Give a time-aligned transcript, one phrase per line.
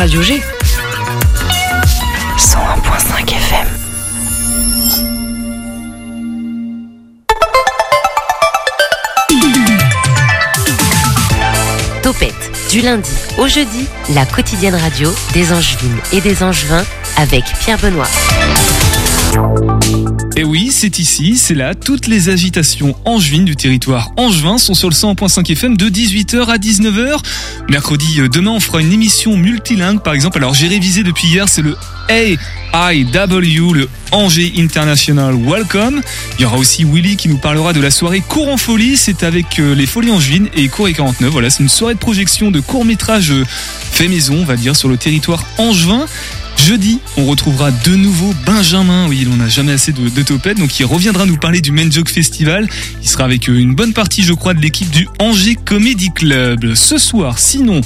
[0.00, 0.40] Radio G.
[2.38, 3.68] 101.5 FM.
[12.02, 12.32] Topette,
[12.70, 16.86] du lundi au jeudi, la quotidienne radio des Angevines et des Angevins
[17.18, 18.08] avec Pierre Benoît.
[20.36, 24.88] Et oui, c'est ici, c'est là, toutes les agitations angevines du territoire angevin sont sur
[24.88, 27.18] le 100.5 FM de 18h à 19h.
[27.68, 30.38] Mercredi, euh, demain, on fera une émission multilingue, par exemple.
[30.38, 31.76] Alors, j'ai révisé depuis hier, c'est le
[32.08, 36.00] AIW, le Angers International Welcome.
[36.38, 38.96] Il y aura aussi Willy qui nous parlera de la soirée Cours en folie.
[38.96, 41.30] C'est avec euh, les Folies Angevines et Cours et 49.
[41.30, 44.88] Voilà, c'est une soirée de projection de court-métrage euh, fait maison, on va dire, sur
[44.88, 46.06] le territoire angevin.
[46.66, 49.08] Jeudi, on retrouvera de nouveau Benjamin.
[49.08, 52.10] Oui, on n'a jamais assez de, de donc il reviendra nous parler du Men Joke
[52.10, 52.68] Festival.
[53.02, 56.74] Il sera avec euh, une bonne partie, je crois, de l'équipe du Angers Comedy Club.
[56.74, 57.80] Ce soir, sinon,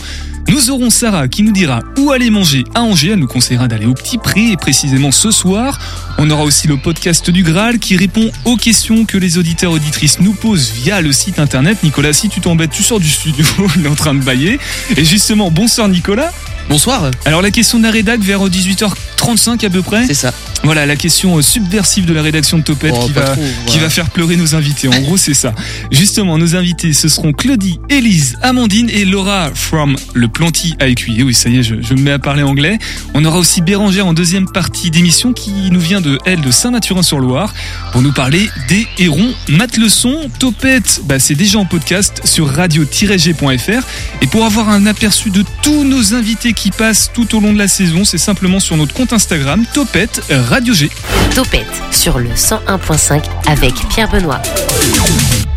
[0.48, 3.10] nous aurons Sarah qui nous dira où aller manger à Angers.
[3.10, 5.78] Elle nous conseillera d'aller au Petit Prix et précisément ce soir.
[6.18, 10.20] On aura aussi le podcast du Graal qui répond aux questions que les auditeurs auditrices
[10.20, 11.82] nous posent via le site internet.
[11.82, 13.46] Nicolas, si tu t'embêtes, tu sors du studio.
[13.76, 14.58] Il est en train de bailler.
[14.96, 16.32] Et justement, bonsoir Nicolas.
[16.68, 17.10] Bonsoir.
[17.26, 20.06] Alors la question de la rédac vers 18h35 à peu près.
[20.06, 20.32] C'est ça.
[20.64, 23.34] Voilà la question euh, subversive de la rédaction de Topette Oh, qui, va, trop,
[23.66, 23.82] qui voilà.
[23.82, 24.88] va faire pleurer nos invités.
[24.88, 25.52] En gros c'est ça.
[25.92, 31.22] Justement nos invités ce seront Claudie, Élise, Amandine et Laura from le Planty à Écuyer.
[31.22, 32.78] Oui ça y est je, je me mets à parler anglais.
[33.12, 37.52] On aura aussi Bérangère en deuxième partie d'émission qui nous vient de elle de Saint-Mathurin-sur-Loire
[37.92, 40.30] pour nous parler des hérons Mateleçon.
[40.38, 43.82] Topette bah, c'est déjà en podcast sur radio-g.fr
[44.22, 47.58] et pour avoir un aperçu de tous nos invités qui passent tout au long de
[47.58, 50.90] la saison c'est simplement sur notre compte Instagram Topette Radio G.
[51.34, 54.40] Topette sur le 101.5 avec Pierre Benoît.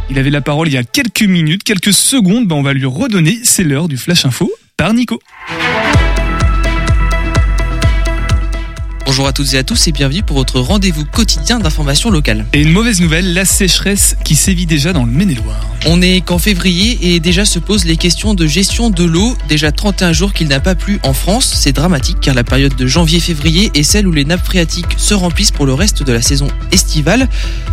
[0.10, 2.86] Il avait la parole il y a quelques minutes, quelques secondes, bah on va lui
[2.86, 5.20] redonner, c'est l'heure du Flash Info par Nico.
[9.18, 12.46] Bonjour à toutes et à tous et bienvenue pour votre rendez-vous quotidien d'information locale.
[12.54, 15.60] Et une mauvaise nouvelle, la sécheresse qui sévit déjà dans le Maine-et-Loire.
[15.88, 19.36] On est qu'en février et déjà se posent les questions de gestion de l'eau.
[19.50, 22.86] Déjà 31 jours qu'il n'a pas plu en France, c'est dramatique car la période de
[22.86, 26.50] janvier-février est celle où les nappes phréatiques se remplissent pour le reste de la saison
[26.72, 27.28] estivale.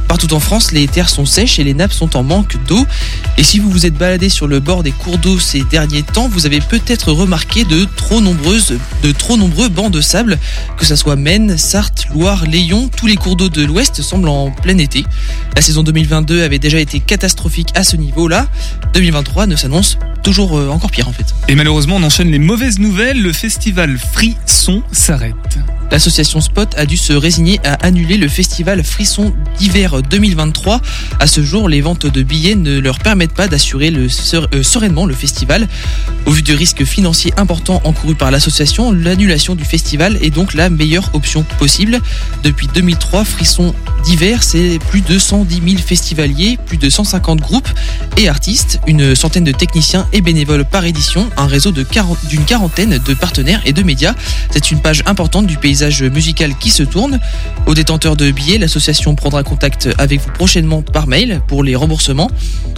[0.08, 2.86] Partout en France, les terres sont sèches et les nappes sont en manque d'eau.
[3.36, 6.28] Et si vous vous êtes baladé sur le bord des cours d'eau ces derniers temps,
[6.28, 10.38] vous avez peut-être remarqué de trop nombreuses, de trop nombreux bancs de sable,
[10.76, 14.52] que ça soit Maine, Sarthe, Loire, Léon, tous les cours d'eau de l'Ouest semblent en
[14.52, 15.04] plein été.
[15.56, 18.46] La saison 2022 avait déjà été catastrophique à ce niveau-là.
[18.92, 21.26] 2023 ne s'annonce toujours euh, encore pire en fait.
[21.48, 25.34] Et malheureusement, on enchaîne les mauvaises nouvelles, le festival Frisson s'arrête.
[25.90, 30.80] L'association Spot a dû se résigner à annuler le festival Frisson d'hiver 2023.
[31.20, 35.04] À ce jour, les ventes de billets ne leur permettent pas d'assurer le euh, sereinement
[35.04, 35.68] le festival.
[36.26, 40.70] Au vu du risque financier important encouru par l'association, l'annulation du festival est donc la
[40.70, 41.23] meilleure option
[41.58, 42.00] possible.
[42.42, 43.74] Depuis 2003, Frisson
[44.04, 47.68] d'hiver, c'est plus de 110 000 festivaliers, plus de 150 groupes
[48.16, 52.44] et artistes, une centaine de techniciens et bénévoles par édition, un réseau de 40 d'une
[52.44, 54.14] quarantaine de partenaires et de médias.
[54.50, 57.18] C'est une page importante du paysage musical qui se tourne.
[57.66, 62.30] Aux détenteurs de billets, l'association prendra contact avec vous prochainement par mail pour les remboursements.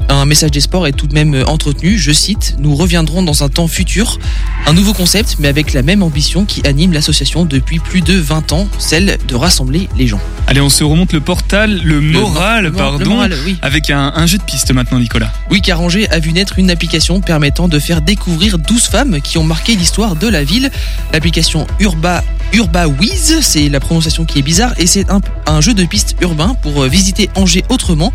[0.09, 3.49] Un message des sports est tout de même entretenu, je cite, Nous reviendrons dans un
[3.49, 4.19] temps futur.
[4.67, 8.36] Un nouveau concept, mais avec la même ambition qui anime l'association depuis plus de 20
[8.53, 10.21] ans, celle de rassembler les gens.
[10.47, 13.57] Allez, on se remonte le portal, le moral, Le pardon, le moral, oui.
[13.63, 15.33] avec un, un jeu de piste maintenant, Nicolas.
[15.51, 19.39] Oui, car Angers a vu naître une application permettant de faire découvrir 12 femmes qui
[19.39, 20.71] ont marqué l'histoire de la ville.
[21.13, 25.85] L'application Urba UrbaWiz, c'est la prononciation qui est bizarre, et c'est un, un jeu de
[25.85, 28.13] piste urbain pour euh, visiter Angers autrement.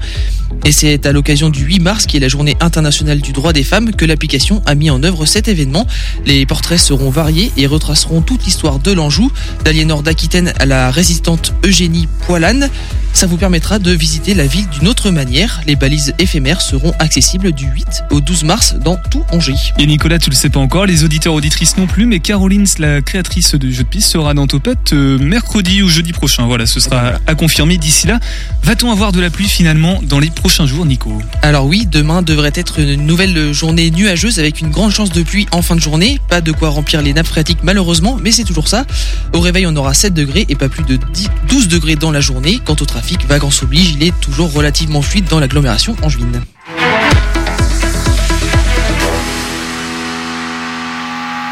[0.65, 3.63] Et c'est à l'occasion du 8 mars, qui est la journée internationale du droit des
[3.63, 5.87] femmes, que l'application a mis en œuvre cet événement.
[6.25, 9.31] Les portraits seront variés et retraceront toute l'histoire de l'Anjou,
[9.63, 12.69] d'Aliénor d'Aquitaine à la résistante Eugénie Poilane.
[13.13, 15.61] Ça vous permettra de visiter la ville d'une autre manière.
[15.67, 19.73] Les balises éphémères seront accessibles du 8 au 12 mars dans tout Angers.
[19.77, 23.01] Et Nicolas, tu le sais pas encore, les auditeurs auditrices non plus, mais Caroline, la
[23.01, 26.45] créatrice du jeu de piste, sera dans Topette euh, mercredi ou jeudi prochain.
[26.45, 28.19] Voilà, ce sera à confirmer d'ici là.
[28.63, 31.21] Va-t-on avoir de la pluie finalement dans les prochains jours, Nico?
[31.41, 35.47] Alors oui, demain devrait être une nouvelle journée nuageuse avec une grande chance de pluie
[35.51, 36.19] en fin de journée.
[36.29, 38.85] Pas de quoi remplir les nappes phréatiques malheureusement, mais c'est toujours ça.
[39.33, 42.21] Au réveil, on aura 7 degrés et pas plus de 10 12 degrés dans la
[42.21, 42.59] journée.
[42.63, 46.41] Quant au trafic, vacances oblige, il est toujours relativement fluide dans l'agglomération angevine.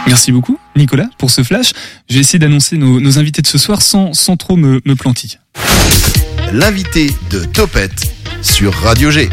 [0.07, 1.71] Merci beaucoup, Nicolas, pour ce flash.
[2.09, 4.95] Je vais essayer d'annoncer nos, nos invités de ce soir sans, sans trop me, me
[4.95, 5.38] planter.
[6.51, 9.30] L'invité de Topette sur Radio G.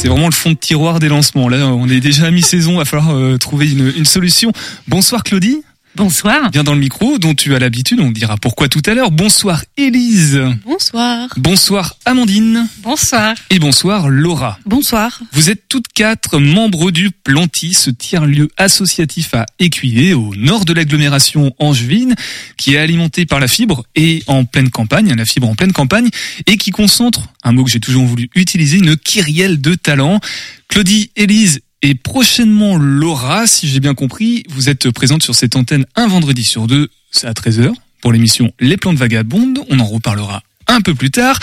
[0.00, 1.48] C'est vraiment le fond de tiroir des lancements.
[1.48, 4.52] Là, on est déjà à mi-saison, va falloir euh, trouver une solution.
[4.86, 5.64] Bonsoir Claudie.
[5.98, 6.50] Bonsoir.
[6.52, 9.10] Viens dans le micro dont tu as l'habitude, on dira pourquoi tout à l'heure.
[9.10, 10.40] Bonsoir Élise.
[10.64, 11.28] Bonsoir.
[11.36, 12.68] Bonsoir Amandine.
[12.84, 13.34] Bonsoir.
[13.50, 14.60] Et bonsoir Laura.
[14.64, 15.20] Bonsoir.
[15.32, 20.72] Vous êtes toutes quatre membres du Planty, ce tiers-lieu associatif à Écuyer, au nord de
[20.72, 22.14] l'agglomération angevine,
[22.56, 26.10] qui est alimenté par la fibre et en pleine campagne, la fibre en pleine campagne,
[26.46, 30.20] et qui concentre, un mot que j'ai toujours voulu utiliser, une kyrielle de talents.
[30.68, 35.86] Claudie, Élise et prochainement Laura, si j'ai bien compris, vous êtes présente sur cette antenne
[35.96, 40.42] un vendredi sur deux, c'est à 13h, pour l'émission Les plantes vagabondes, on en reparlera
[40.68, 41.38] un peu plus tard.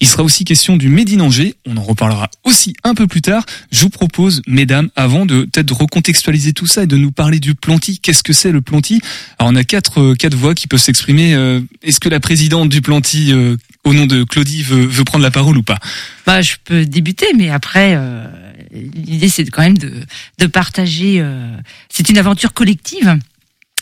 [0.00, 3.20] Il sera aussi question du Made in Angers, on en reparlera aussi un peu plus
[3.20, 3.44] tard.
[3.70, 7.54] Je vous propose, mesdames, avant de peut-être recontextualiser tout ça et de nous parler du
[7.54, 9.02] Planty, qu'est-ce que c'est le Planty?
[9.38, 11.34] Alors on a quatre, euh, quatre voix qui peuvent s'exprimer.
[11.34, 15.22] Euh, Est-ce que la présidente du Planty, euh, au nom de Claudie, veut, veut prendre
[15.22, 15.78] la parole ou pas?
[16.26, 18.26] Bah, je peux débuter, mais après, euh,
[18.72, 19.92] l'idée c'est quand même de,
[20.38, 21.16] de partager.
[21.20, 21.56] euh,
[21.88, 23.18] c'est une aventure collective.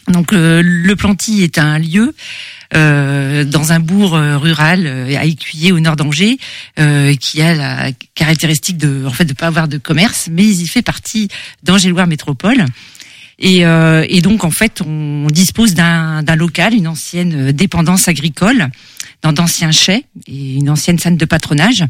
[0.09, 2.15] Donc euh, le Planty est un lieu
[2.75, 6.39] euh, dans un bourg euh, rural euh, à Écuyer au nord d'Angers
[7.21, 10.83] qui a la caractéristique de en fait de pas avoir de commerce, mais il fait
[10.83, 11.29] partie
[11.63, 12.65] d'Angers-Loire Métropole.
[13.41, 18.69] Et, et donc en fait on dispose d'un local, une ancienne dépendance agricole
[19.23, 21.85] dans d'anciens chais et une ancienne scène de patronage.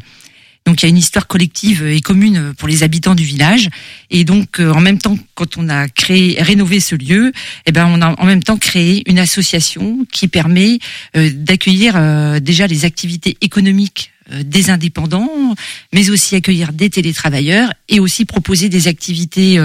[0.69, 3.69] Donc il y a une histoire collective et commune pour les habitants du village.
[4.11, 7.31] Et donc euh, en même temps, quand on a créé, rénové ce lieu,
[7.65, 10.77] eh ben on a en même temps créé une association qui permet
[11.17, 14.11] euh, d'accueillir euh, déjà les activités économiques
[14.43, 15.55] des indépendants,
[15.91, 19.57] mais aussi accueillir des télétravailleurs et aussi proposer des activités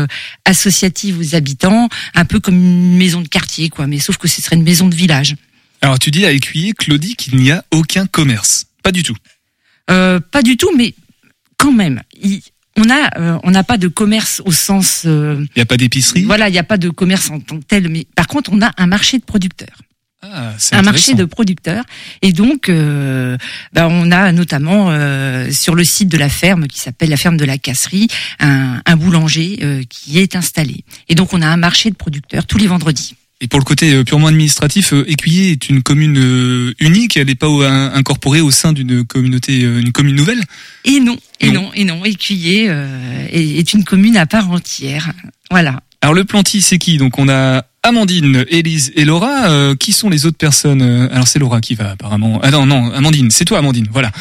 [0.46, 3.86] associatives aux habitants, un peu comme une maison de quartier, quoi.
[3.86, 5.36] Mais sauf que ce serait une maison de village.
[5.82, 8.64] Alors tu dis à Écuyer, Claudie, qu'il n'y a aucun commerce.
[8.82, 9.16] Pas du tout.
[9.90, 10.94] Euh, pas du tout, mais
[11.56, 12.02] quand même.
[12.22, 12.42] Il-
[12.76, 15.76] on a, euh, on n'a pas de commerce au sens, euh, Il n'y a pas
[15.76, 18.50] d'épicerie voilà, il n'y a pas de commerce en tant que tel, mais par contre,
[18.52, 19.78] on a un marché de producteurs,
[20.22, 21.84] Ah, c'est un marché de producteurs,
[22.20, 23.36] et donc, euh,
[23.72, 27.36] ben, on a notamment euh, sur le site de la ferme qui s'appelle la ferme
[27.36, 28.08] de la Casserie,
[28.40, 32.44] un, un boulanger euh, qui est installé, et donc on a un marché de producteurs
[32.46, 33.14] tous les vendredis.
[33.40, 37.26] Et pour le côté euh, purement administratif, euh, Écuyer est une commune euh, unique, elle
[37.26, 40.40] n'est pas incorporée au sein d'une communauté, euh, une commune nouvelle.
[40.84, 41.62] Et non, et Non.
[41.62, 45.12] non, et non, Écuyer euh, est, une commune à part entière.
[45.50, 45.80] Voilà.
[46.00, 46.96] Alors le Planty, c'est qui?
[46.96, 49.50] Donc on a Amandine, Élise et Laura.
[49.50, 52.40] Euh, qui sont les autres personnes Alors c'est Laura qui va apparemment.
[52.42, 54.12] Ah non, non, Amandine, c'est toi Amandine, voilà.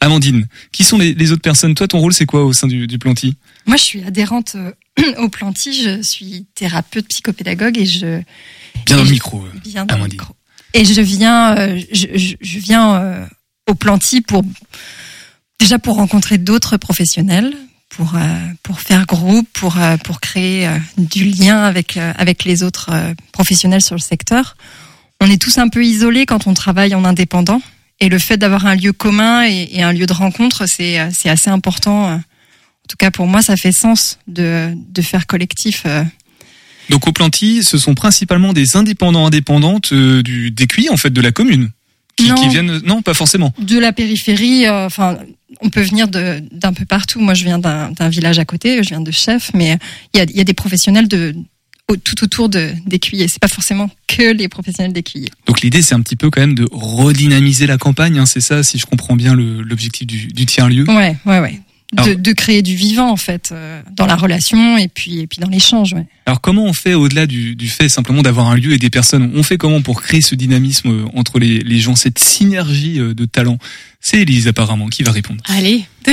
[0.00, 1.74] Amandine, qui sont les, les autres personnes?
[1.74, 3.36] Toi, ton rôle c'est quoi au sein du, du Planty?
[3.66, 4.72] Moi, je suis adhérente euh,
[5.18, 5.72] au Planty.
[5.82, 8.20] Je suis thérapeute psychopédagogue et je
[8.86, 9.44] Bien dans le micro.
[9.64, 10.34] viens dans le micro.
[10.74, 13.26] Et je viens, euh, je, je- je viens euh,
[13.68, 14.42] au Planty pour
[15.58, 17.54] déjà pour rencontrer d'autres professionnels,
[17.90, 18.20] pour euh,
[18.62, 22.90] pour faire groupe, pour pour créer du lien avec avec les autres
[23.32, 24.56] professionnels sur le secteur.
[25.20, 27.60] On est tous un peu isolés quand on travaille en indépendant.
[28.00, 31.28] Et le fait d'avoir un lieu commun et, et un lieu de rencontre, c'est c'est
[31.28, 32.20] assez important.
[32.92, 35.84] En tout cas, pour moi, ça fait sens de, de faire collectif.
[35.86, 36.04] euh.
[36.90, 41.20] Donc au Planty, ce sont principalement des indépendants indépendantes euh, du d'Écuyer en fait de
[41.22, 41.70] la commune.
[42.16, 42.34] Qui, Non.
[42.34, 45.16] qui viennent non pas forcément De la périphérie, euh, enfin,
[45.62, 47.18] on peut venir d'un peu partout.
[47.20, 49.78] Moi, je viens d'un village à côté, je viens de Chef, mais
[50.12, 51.34] il y a, il y a des professionnels de,
[52.04, 53.26] tout autour de- d'Écuyer.
[53.28, 55.30] C'est pas forcément que les professionnels d'Écuyer.
[55.46, 58.62] donc l'idée c'est un petit peu quand même de redynamiser la campagne hein, c'est ça
[58.62, 61.60] si je comprends bien l'objectif du, du tiers lieu Ouais, ouais, ouais.
[61.92, 65.40] De, de créer du vivant en fait euh, dans la relation et puis et puis
[65.40, 65.92] dans l'échange.
[65.92, 66.06] Ouais.
[66.24, 69.30] Alors comment on fait au-delà du, du fait simplement d'avoir un lieu et des personnes?
[69.34, 73.12] On fait comment pour créer ce dynamisme euh, entre les, les gens, cette synergie euh,
[73.12, 73.58] de talents?
[74.00, 75.42] C'est Elise apparemment qui va répondre.
[75.48, 75.84] Allez.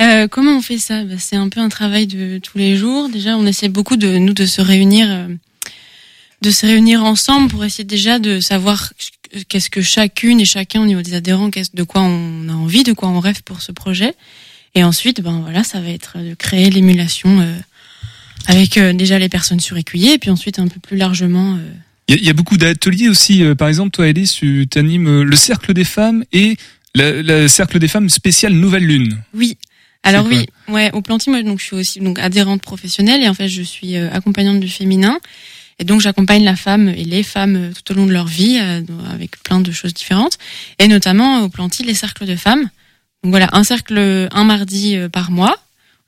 [0.00, 1.04] Euh, comment on fait ça?
[1.04, 3.08] Bah, C'est un peu un travail de tous les jours.
[3.08, 5.28] Déjà, on essaie beaucoup de nous de se réunir, euh,
[6.40, 8.92] de se réunir ensemble pour essayer déjà de savoir
[9.48, 12.84] qu'est-ce que chacune et chacun au niveau des adhérents, qu'est-ce de quoi on a envie,
[12.84, 14.14] de quoi on rêve pour ce projet.
[14.74, 17.54] Et ensuite, ben voilà, ça va être de créer l'émulation euh,
[18.46, 21.56] avec euh, déjà les personnes sur écuyer, et puis ensuite un peu plus largement.
[21.56, 21.70] euh,
[22.08, 23.42] Il y, a- il y a beaucoup d'ateliers aussi.
[23.44, 26.56] euh, par exemple, toi Elise, tu animes euh, le cercle des femmes et
[26.94, 29.18] le, le cercle des femmes spécial Nouvelle Lune.
[29.34, 29.56] Oui.
[30.04, 33.34] Alors oui, ouais, au Planty, moi donc je suis aussi donc adhérente professionnelle et en
[33.34, 35.16] fait je suis euh, accompagnante du féminin
[35.78, 38.58] et donc j'accompagne la femme et les femmes euh, tout au long de leur vie
[38.60, 38.80] euh,
[39.14, 40.38] avec plein de choses différentes
[40.80, 42.68] et notamment euh, au Planty les cercles de femmes.
[43.22, 45.56] Donc voilà, un cercle un mardi euh, par mois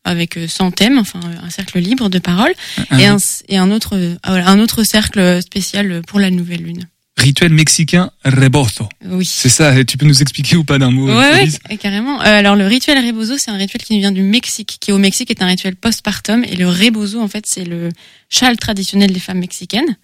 [0.04, 2.52] avec euh, 100 thèmes, enfin euh, un cercle libre de parole
[2.98, 3.16] et un
[3.48, 6.86] et un autre euh, ah, voilà, un autre cercle spécial pour la nouvelle lune.
[7.16, 8.88] Rituel mexicain rebozo.
[9.04, 9.24] Oui.
[9.24, 12.20] C'est ça, tu peux nous expliquer ou pas d'un mot Elise ouais, carrément.
[12.20, 15.30] Euh, alors le rituel rebozo, c'est un rituel qui vient du Mexique, qui au Mexique
[15.30, 17.90] est un rituel postpartum, et le rebozo, en fait, c'est le
[18.28, 19.96] châle traditionnel des femmes mexicaines.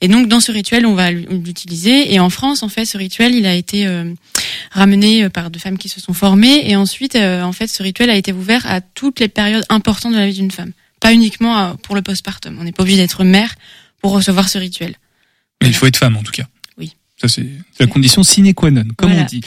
[0.00, 2.12] Et donc dans ce rituel, on va l'utiliser.
[2.14, 4.12] Et en France, en fait, ce rituel, il a été euh,
[4.70, 6.70] ramené euh, par deux femmes qui se sont formées.
[6.70, 10.12] Et ensuite, euh, en fait, ce rituel a été ouvert à toutes les périodes importantes
[10.12, 12.56] de la vie d'une femme, pas uniquement à- pour le postpartum.
[12.60, 13.54] On n'est pas obligé d'être mère
[14.00, 14.94] pour recevoir ce rituel.
[15.60, 16.44] Mais il faut être femme en tout cas.
[16.78, 16.92] Oui.
[17.20, 17.46] Ça c'est
[17.80, 19.24] la condition sine qua non, comme Voilà.
[19.24, 19.40] on dit.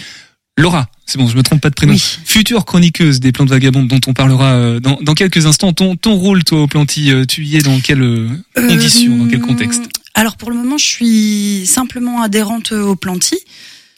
[0.58, 1.94] Laura, c'est bon, je me trompe pas de prénom.
[1.94, 2.04] Oui.
[2.26, 5.72] Future chroniqueuse des plantes vagabondes dont on parlera euh, dans, dans quelques instants.
[5.72, 9.30] Ton, ton rôle, toi, au planty, euh, tu y es dans quelles euh, conditions, dans
[9.30, 9.84] quel contexte?
[10.14, 13.38] Alors pour le moment, je suis simplement adhérente au Planty.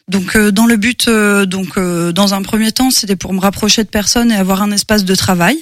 [0.10, 3.39] Donc euh, dans le but, euh, donc euh, dans un premier temps, c'était pour me
[3.39, 5.58] rapprocher de personnes et avoir un espace de travail.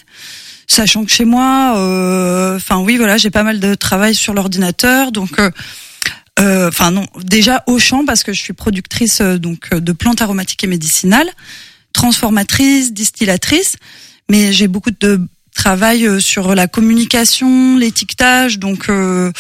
[0.68, 5.12] Sachant que chez moi, euh, enfin oui, voilà, j'ai pas mal de travail sur l'ordinateur,
[5.12, 5.40] donc.
[5.40, 5.52] euh,
[6.40, 9.92] euh, Enfin non, déjà au champ parce que je suis productrice euh, donc euh, de
[9.92, 11.30] plantes aromatiques et médicinales,
[11.94, 13.76] transformatrice, distillatrice,
[14.30, 19.32] mais j'ai beaucoup de travail euh, sur la communication, l'étiquetage, donc euh,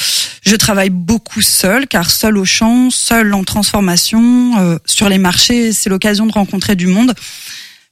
[0.45, 5.71] je travaille beaucoup seule, car seule au champ, seule en transformation, euh, sur les marchés,
[5.71, 7.13] c'est l'occasion de rencontrer du monde.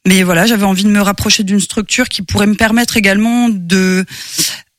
[0.08, 4.06] Mais voilà, j'avais envie de me rapprocher d'une structure qui pourrait me permettre également de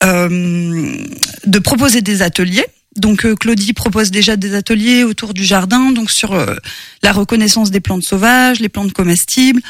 [0.02, 0.96] euh,
[1.44, 2.64] de proposer des ateliers.
[2.96, 6.56] Donc euh, Claudie propose déjà des ateliers autour du jardin, donc sur euh,
[7.02, 9.60] la reconnaissance des plantes sauvages, les plantes comestibles.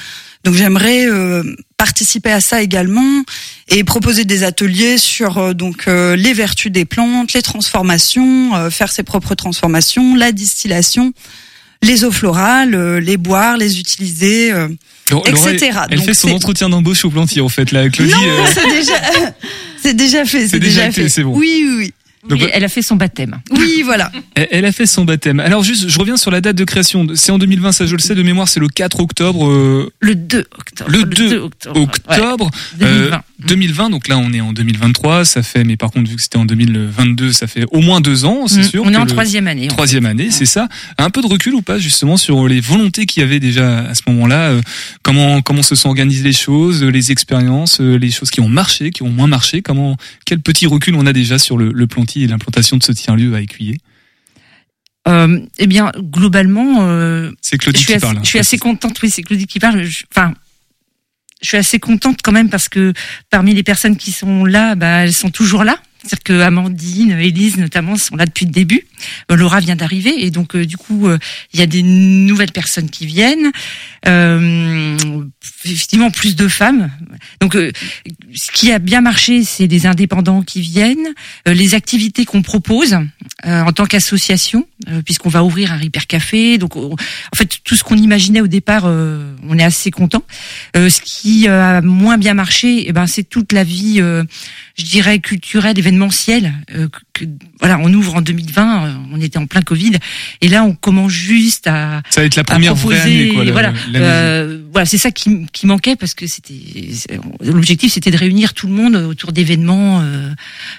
[0.45, 1.43] Donc j'aimerais euh,
[1.77, 3.23] participer à ça également
[3.69, 8.71] et proposer des ateliers sur euh, donc euh, les vertus des plantes, les transformations, euh,
[8.71, 11.13] faire ses propres transformations, la distillation,
[11.83, 14.69] les eaux florales, euh, les boire, les utiliser, euh,
[15.11, 15.79] Laura, etc.
[15.91, 18.13] Elle Donc fait son entretien d'embauche au planty, en fait, là, Claudie.
[18.13, 18.93] Non, euh, c'est déjà,
[19.83, 21.09] c'est déjà fait, C'est déjà déjà, fait.
[21.09, 21.37] c'est bon.
[21.37, 21.95] Oui, oui, oui.
[22.29, 23.41] Donc, Oui, elle a fait son baptême.
[23.51, 24.13] Oui, voilà.
[24.35, 25.41] Elle a fait son baptême.
[25.41, 27.07] Alors juste, je reviens sur la date de création.
[27.15, 29.49] C'est en 2020, ça je le sais de mémoire, c'est le 4 octobre.
[29.49, 30.91] euh, Le 2 octobre.
[30.91, 31.81] Le 2 octobre.
[31.81, 33.47] octobre Ouais, euh, 2020.
[33.87, 33.91] 2020.
[33.91, 35.25] Donc là, on est en 2023.
[35.25, 38.25] Ça fait, mais par contre, vu que c'était en 2022, ça fait au moins deux
[38.25, 38.83] ans, c'est Mm, sûr.
[38.85, 39.69] On est en troisième année.
[39.69, 40.69] Troisième année, c'est ça.
[40.99, 43.95] Un peu de recul ou pas justement sur les volontés qu'il y avait déjà à
[43.95, 44.51] ce moment-là.
[44.51, 44.61] euh,
[45.03, 48.91] comment comment se sont organisées les choses, les expériences, euh, les choses qui ont marché,
[48.91, 49.63] qui ont moins marché.
[49.63, 53.35] Comment quel petit recul on a déjà sur le, le et l'implantation de ce tiers-lieu
[53.35, 53.79] à Écuyer?
[55.09, 58.17] Euh, eh bien, globalement, euh, C'est je Claudie suis, qui assez, parle.
[58.19, 58.21] hein.
[58.23, 58.99] je suis assez contente.
[59.03, 59.83] Oui, c'est Claudie qui parle.
[59.85, 60.35] Je- Enfin,
[61.41, 62.93] je suis assez contente quand même parce que
[63.31, 65.79] parmi les personnes qui sont là, bah, elles sont toujours là.
[66.03, 68.87] C'est-à-dire que Amandine, Élise notamment sont là depuis le début.
[69.31, 71.19] Euh, Laura vient d'arriver et donc euh, du coup euh,
[71.53, 73.51] il y a des nouvelles personnes qui viennent.
[74.07, 74.97] Euh,
[75.65, 76.91] effectivement plus de femmes.
[77.41, 81.09] Donc ce qui a bien marché, c'est les indépendants qui viennent,
[81.47, 82.97] les activités qu'on propose
[83.45, 84.67] en tant qu'association,
[85.05, 86.57] puisqu'on va ouvrir un Repair Café.
[86.59, 90.23] Donc on- en fait tout ce qu'on imaginait au départ, on est assez content.
[90.75, 94.01] Ce qui a moins bien marché, eh ben c'est toute la vie,
[94.81, 96.53] je dirais culturelle, événementielle.
[96.75, 97.25] euh, que,
[97.59, 99.93] voilà, on ouvre en 2020, euh, on était en plein Covid,
[100.41, 103.53] et là on commence juste à Ça va être la première vraie proposer, année, quoi.
[103.53, 106.55] voilà, euh, voilà, c'est ça qui, qui manquait parce que c'était
[107.45, 110.03] l'objectif, c'était de réunir tout le monde autour d'événements,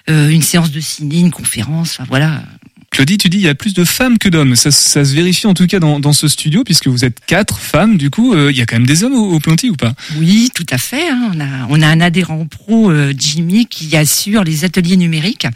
[0.08, 2.43] une séance de ciné, une conférence, enfin voilà.
[2.92, 4.56] Claudie, tu dis il y a plus de femmes que d'hommes.
[4.58, 7.58] Ça, ça se vérifie en tout cas dans, dans ce studio puisque vous êtes quatre
[7.58, 7.98] femmes.
[7.98, 9.94] Du coup, euh, il y a quand même des hommes au, au ou pas?
[10.18, 11.10] Oui, tout à fait.
[11.10, 11.32] hein.
[11.34, 15.48] On a on a un adhérent pro, euh, Jimmy, qui assure les ateliers numériques.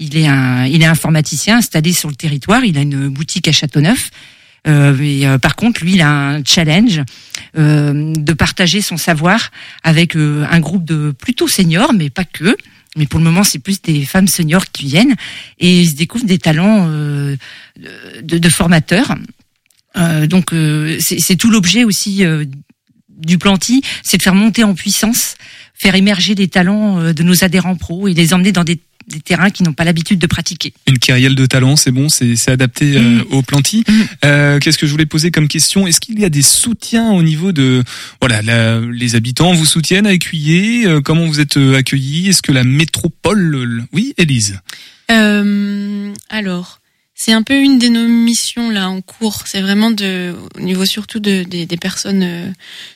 [0.00, 2.64] Il est un il est informaticien installé sur le territoire.
[2.64, 4.10] Il a une boutique à Châteauneuf.
[4.66, 7.00] Euh, euh, par contre, lui, il a un challenge
[7.58, 9.50] euh, de partager son savoir
[9.84, 12.56] avec euh, un groupe de plutôt seniors, mais pas que.
[12.96, 15.14] Mais pour le moment, c'est plus des femmes seniors qui viennent
[15.58, 17.36] et ils se découvrent des talents euh,
[18.22, 19.14] de, de formateurs.
[19.96, 22.44] Euh, donc, euh, c'est tout l'objet aussi euh,
[23.08, 25.36] du planty, c'est de faire monter en puissance,
[25.74, 28.80] faire émerger les talents euh, de nos adhérents pros et les emmener dans des,
[29.12, 30.72] des terrains qui n'ont pas l'habitude de pratiquer.
[30.88, 33.24] Une carrière de talent, c'est bon, c'est c'est adapté euh, Mm.
[33.30, 33.84] au planty.
[33.88, 33.92] Mm.
[34.24, 35.86] Euh, Qu'est-ce que je voulais poser comme question?
[35.86, 37.82] Est-ce qu'il y a des soutiens au niveau de
[38.20, 40.86] voilà la- les habitants vous soutiennent à Écuyer?
[40.86, 42.28] Euh, Comment vous êtes euh, accueillis?
[42.28, 44.58] Est-ce que la métropole le- Oui, Élise?
[45.10, 46.80] Euh, alors,
[47.14, 49.42] c'est un peu une de nos missions là en cours.
[49.46, 52.48] C'est vraiment de, au niveau surtout de, des, des personnes euh,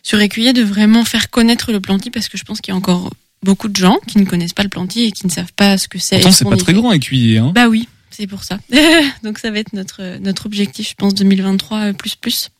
[0.02, 2.76] sur Écuyer, de vraiment faire connaître le planty parce que je pense qu'il y a
[2.78, 3.12] encore
[3.42, 5.88] beaucoup de gens qui ne connaissent pas le planty et qui ne savent pas ce
[5.88, 6.16] que c'est.
[6.16, 6.78] Pourtant, c'est pas très fait.
[6.78, 7.38] grand Écuyer.
[7.38, 7.52] Hein.
[7.54, 8.58] Bah oui, c'est pour ça.
[9.22, 12.50] Donc ça va être notre notre objectif, je pense 2023 euh, plus plus.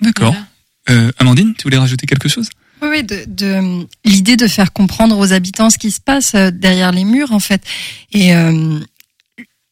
[0.00, 0.32] D'accord.
[0.32, 1.06] Voilà.
[1.06, 2.48] Euh, Amandine, tu voulais rajouter quelque chose?
[2.82, 6.50] Oui, oui, de, de l'idée de faire comprendre aux habitants ce qui se passe euh,
[6.50, 7.62] derrière les murs, en fait.
[8.12, 8.78] Et euh,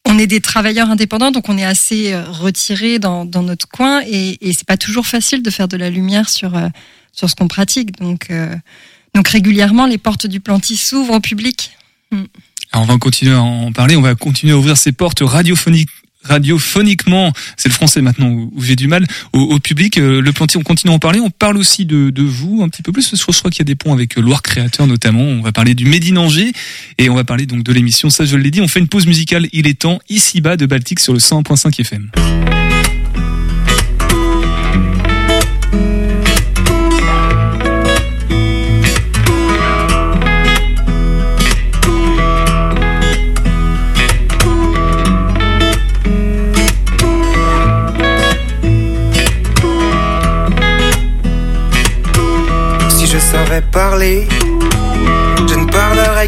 [0.07, 4.39] on est des travailleurs indépendants, donc on est assez retirés dans, dans notre coin et,
[4.47, 6.69] et c'est pas toujours facile de faire de la lumière sur euh,
[7.15, 7.99] sur ce qu'on pratique.
[7.99, 8.55] Donc euh,
[9.15, 11.71] donc régulièrement, les portes du plantis s'ouvrent au public.
[12.73, 15.23] Alors on va continuer à en parler, on va continuer à ouvrir ces portes
[16.25, 19.99] radiophoniquement, c'est le français maintenant où, j'ai du mal, au, public.
[19.99, 21.21] Euh, le plantier, on continue à en parler.
[21.21, 23.15] On parle aussi de, vous un petit peu plus.
[23.15, 25.23] Je crois qu'il y a des ponts avec euh, Loire Créateur notamment.
[25.23, 26.53] On va parler du Made in Angers
[26.99, 28.11] et on va parler donc de l'émission.
[28.11, 28.61] Ça, je l'ai dit.
[28.61, 29.49] On fait une pause musicale.
[29.53, 32.11] Il est temps ici bas de Baltique sur le 101.5 FM.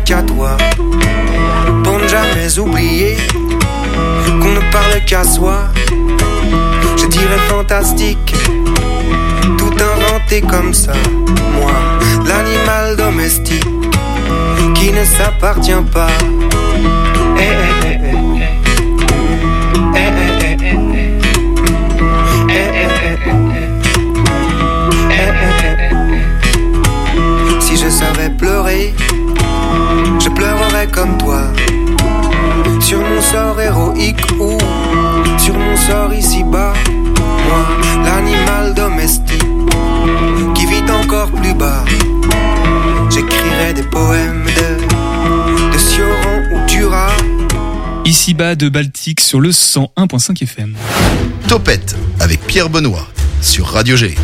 [0.06, 0.56] Qu'à toi.
[1.82, 3.16] Pour ne jamais oublier
[4.40, 5.64] qu'on ne parle qu'à soi.
[6.96, 8.34] Je dirais fantastique,
[9.58, 10.92] tout inventé comme ça.
[11.54, 11.72] Moi,
[12.24, 13.66] l'animal domestique
[14.74, 16.08] qui ne s'appartient pas.
[17.38, 17.65] Eh,
[33.30, 34.56] sort héroïque ou
[35.38, 36.72] sur mon sort ici-bas.
[37.48, 37.64] Moi,
[38.04, 39.44] l'animal domestique
[40.54, 41.84] qui vit encore plus bas.
[43.10, 47.08] J'écrirais des poèmes de, de Sioran ou Dura.
[48.04, 50.76] Ici-bas de Baltique sur le 101.5 FM.
[51.48, 53.08] Topette avec Pierre Benoît
[53.40, 54.14] sur Radio G.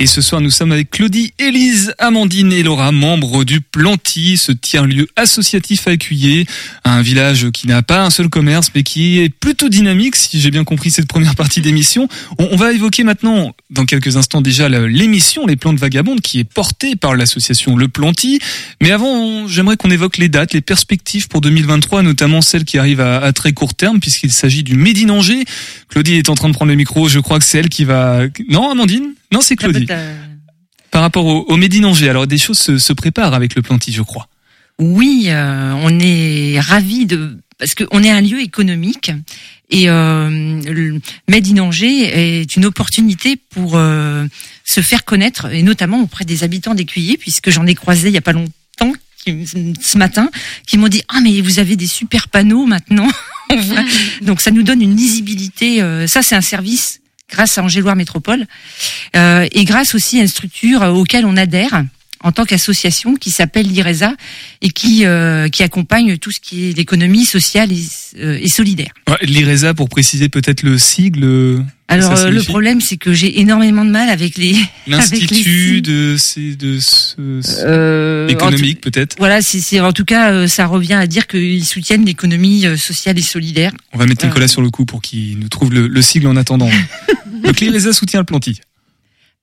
[0.00, 4.50] Et ce soir, nous sommes avec Claudie, Élise, Amandine et Laura, membres du Planty, ce
[4.50, 6.46] tiers-lieu associatif à Écuyer,
[6.84, 10.50] un village qui n'a pas un seul commerce, mais qui est plutôt dynamique, si j'ai
[10.50, 12.08] bien compris cette première partie d'émission.
[12.38, 16.96] On, va évoquer maintenant, dans quelques instants déjà, l'émission Les Plantes Vagabondes, qui est portée
[16.96, 18.40] par l'association Le Planty.
[18.82, 23.00] Mais avant, j'aimerais qu'on évoque les dates, les perspectives pour 2023, notamment celles qui arrivent
[23.00, 25.44] à, très court terme, puisqu'il s'agit du Made in Angers.
[25.88, 28.22] Claudie est en train de prendre le micro, je crois que c'est elle qui va...
[28.48, 29.14] Non, Amandine?
[29.32, 29.86] Non, c'est Claudie.
[30.90, 31.58] Par rapport au, au
[32.08, 34.28] alors des choses se, préparent avec le Planty, je crois.
[34.78, 39.12] Oui, euh, on est ravis de parce qu'on est un lieu économique
[39.70, 44.26] et euh, le est une opportunité pour euh,
[44.64, 48.18] se faire connaître et notamment auprès des habitants d'Écuyer puisque j'en ai croisé il y
[48.18, 48.92] a pas longtemps
[49.26, 50.30] ce matin
[50.66, 53.08] qui m'ont dit ah mais vous avez des super panneaux maintenant
[54.22, 58.46] donc ça nous donne une lisibilité euh, ça c'est un service grâce à Angéloire Métropole,
[59.16, 61.84] euh, et grâce aussi à une structure auquel on adhère
[62.24, 64.14] en tant qu'association qui s'appelle l'IRESA
[64.62, 67.86] et qui euh, qui accompagne tout ce qui est l'économie sociale et,
[68.18, 68.92] euh, et solidaire.
[69.22, 71.62] L'IRESA pour préciser peut-être le sigle.
[71.86, 74.56] Alors euh, le problème c'est que j'ai énormément de mal avec les
[74.86, 79.16] l'institut de c'est de ce, économique peut-être.
[79.18, 83.72] Voilà, c'est en tout cas ça revient à dire qu'ils soutiennent l'économie sociale et solidaire.
[83.92, 86.36] On va mettre Nicolas sur le coup pour qu'il nous trouve le, le sigle en
[86.36, 86.70] attendant.
[87.44, 88.62] Donc l'IRESA soutient le planty.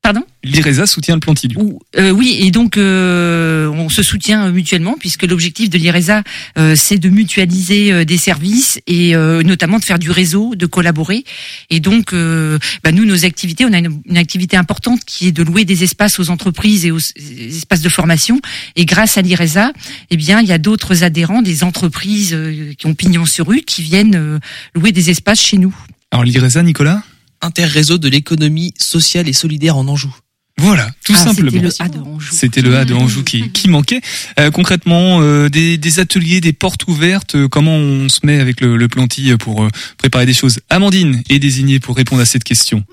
[0.02, 1.48] Pardon L'IRESA soutient le Planty.
[1.96, 6.24] Euh, oui, et donc euh, on se soutient mutuellement puisque l'objectif de l'IRESA
[6.58, 11.24] euh, c'est de mutualiser euh, des services et notamment de faire du réseau, de collaborer.
[11.70, 15.66] Et donc bah, nous, nos activités, on a une, activité importante qui est de louer
[15.66, 18.42] des espaces aux entreprises et aux espaces de formation.
[18.76, 19.72] Et grâce à l'IRESA,
[20.10, 22.38] eh bien il y a d'autres adhérents, des entreprises
[22.78, 24.40] qui ont pignon sur rue, qui viennent
[24.74, 25.76] louer des espaces chez nous.
[26.12, 27.04] Alors l'IRESA, Nicolas
[27.42, 30.14] interréseau de l'économie sociale et solidaire en Anjou.
[30.58, 31.50] Voilà, tout ah, simplement.
[31.50, 32.36] C'était le A de Anjou.
[32.36, 34.02] C'était le A de Anjou qui, qui manquait.
[34.40, 38.62] Euh, concrètement, euh, des, des, ateliers, des portes ouvertes, euh, comment on se met avec
[38.62, 42.84] le, le planty pour préparer des choses Amandine est désignée pour répondre à cette question?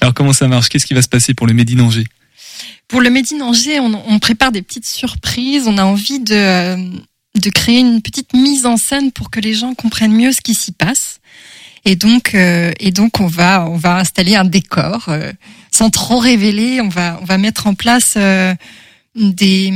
[0.00, 0.68] Alors comment ça marche?
[0.68, 2.06] Qu'est-ce qui va se passer pour le Médine Angers?
[2.86, 5.64] Pour le Médine Angers, on, on, prépare des petites surprises.
[5.66, 6.76] On a envie de,
[7.38, 10.54] de créer une petite mise en scène pour que les gens comprennent mieux ce qui
[10.54, 11.20] s'y passe.
[11.88, 15.32] Et donc, euh, et donc, on va, on va installer un décor euh,
[15.70, 16.82] sans trop révéler.
[16.82, 18.54] On va, on va mettre en place euh,
[19.14, 19.72] des,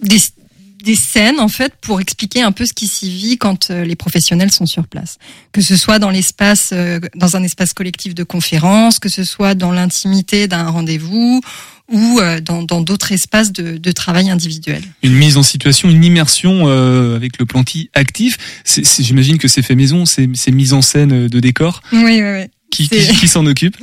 [0.00, 0.16] des,
[0.82, 4.52] des scènes en fait pour expliquer un peu ce qui s'y vit quand les professionnels
[4.52, 5.18] sont sur place.
[5.52, 6.72] Que ce soit dans l'espace,
[7.14, 11.42] dans un espace collectif de conférence, que ce soit dans l'intimité d'un rendez-vous
[11.92, 14.82] ou euh, dans d'autres espaces de, de, travail individuel.
[15.02, 18.38] Une mise en situation, une immersion euh, avec le planty actif.
[18.98, 21.82] J'imagine que c'est fait maison, c'est mise en scène de décor.
[21.92, 22.44] Oui, oui, oui.
[22.70, 23.76] Qui, qui, s'en occupe?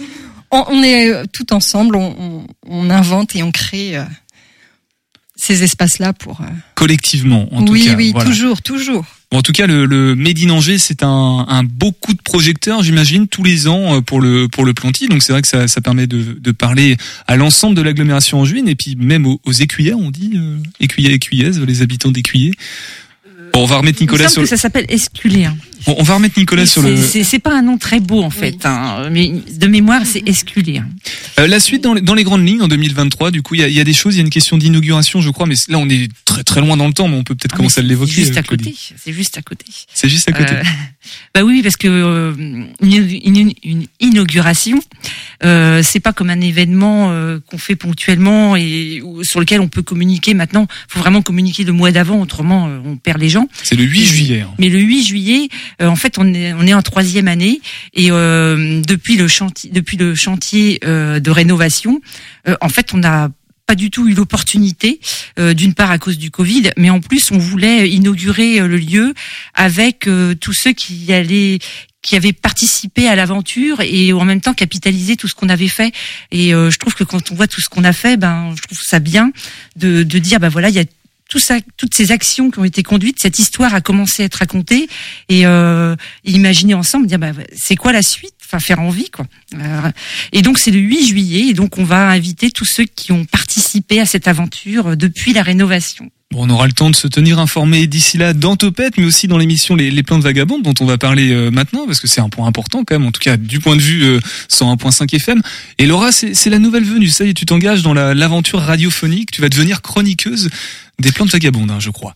[0.51, 3.95] On, on, est tout ensemble, on, on, invente et on crée.
[5.43, 6.41] Ces espaces-là pour.
[6.41, 7.95] euh, Collectivement, en oui, tout cas.
[7.95, 8.29] oui, voilà.
[8.29, 9.05] toujours, toujours.
[9.31, 12.21] Bon, en tout cas, le, le Made in Angers, c'est un, un beau coup de
[12.21, 15.07] projecteur, j'imagine, tous les ans euh, pour le pour le Planty.
[15.07, 18.67] Donc c'est vrai que ça, ça permet de, de parler à l'ensemble de l'agglomération angevine
[18.67, 22.53] et puis même aux, aux écuyers, on dit euh, écuyers, écuyaises, les habitants d'écuyers.
[23.53, 24.43] Bon, on va remettre Nicolas sur.
[24.43, 25.47] que ça s'appelle Esculé.
[25.87, 26.95] On, va remettre Nicolas sur le.
[26.97, 30.77] C'est- pas un nom très beau en fait, hein, mais de mémoire c'est Esculé.
[30.77, 30.87] hein.
[31.39, 33.31] Euh, la suite dans les, dans les grandes lignes en 2023.
[33.31, 34.13] Du coup, il y a, il y a des choses.
[34.13, 36.77] Il y a une question d'inauguration, je crois, mais là on est très très loin
[36.77, 38.11] dans le temps, mais on peut peut-être Ah, commencer à l'évoquer.
[38.11, 38.63] C'est juste euh, à Claudie.
[38.65, 38.77] côté.
[39.03, 39.65] C'est juste à côté.
[39.93, 40.53] C'est juste à côté.
[40.53, 40.63] Euh,
[41.33, 42.33] bah oui, parce que euh,
[42.81, 44.79] une, une- une inauguration,
[45.43, 49.67] euh, c'est pas comme un événement euh, qu'on fait ponctuellement et ou- sur lequel on
[49.67, 50.33] peut communiquer.
[50.33, 53.47] Maintenant, faut vraiment communiquer le mois d'avant, autrement euh, on perd les gens.
[53.63, 54.41] C'est le 8 juillet.
[54.41, 54.51] hein.
[54.59, 55.49] Mais le 8 juillet,
[55.81, 57.61] euh, en fait, on est on est en troisième année
[57.93, 62.01] et euh, depuis le chantier depuis le chantier euh, de rénovation,
[62.47, 63.29] euh, en fait, on n'a
[63.67, 64.99] pas du tout eu l'opportunité,
[65.39, 68.77] euh, d'une part à cause du Covid, mais en plus on voulait inaugurer euh, le
[68.77, 69.13] lieu
[69.53, 70.09] avec
[70.41, 71.59] tous ceux qui allaient
[72.01, 75.93] qui avaient participé à l'aventure et en même temps capitaliser tout ce qu'on avait fait.
[76.31, 78.81] Et je trouve que quand on voit tout ce qu'on a fait, ben je trouve
[78.81, 79.31] ça bien
[79.75, 80.85] de, de dire ben voilà il y a
[81.31, 84.35] tout ça, toutes ces actions qui ont été conduites, cette histoire a commencé à être
[84.35, 84.89] racontée
[85.29, 89.25] et euh, imaginer ensemble, dire bah, c'est quoi la suite, enfin faire envie quoi.
[89.55, 89.91] Euh,
[90.33, 93.23] et donc c'est le 8 juillet et donc on va inviter tous ceux qui ont
[93.23, 96.11] participé à cette aventure euh, depuis la rénovation.
[96.33, 99.37] On aura le temps de se tenir informé d'ici là dans Topette, mais aussi dans
[99.37, 102.29] l'émission les, les plantes vagabondes dont on va parler euh, maintenant, parce que c'est un
[102.29, 105.41] point important quand même, en tout cas du point de vue euh, 101.5 FM.
[105.77, 109.31] Et Laura, c'est la nouvelle venue, ça y est, tu t'engages dans la- l'aventure radiophonique,
[109.31, 110.49] tu vas devenir chroniqueuse
[110.99, 112.15] des plantes vagabondes, hein, je crois.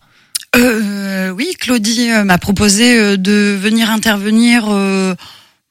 [0.56, 5.14] Euh, oui, Claudie euh, m'a proposé euh, de venir intervenir, euh,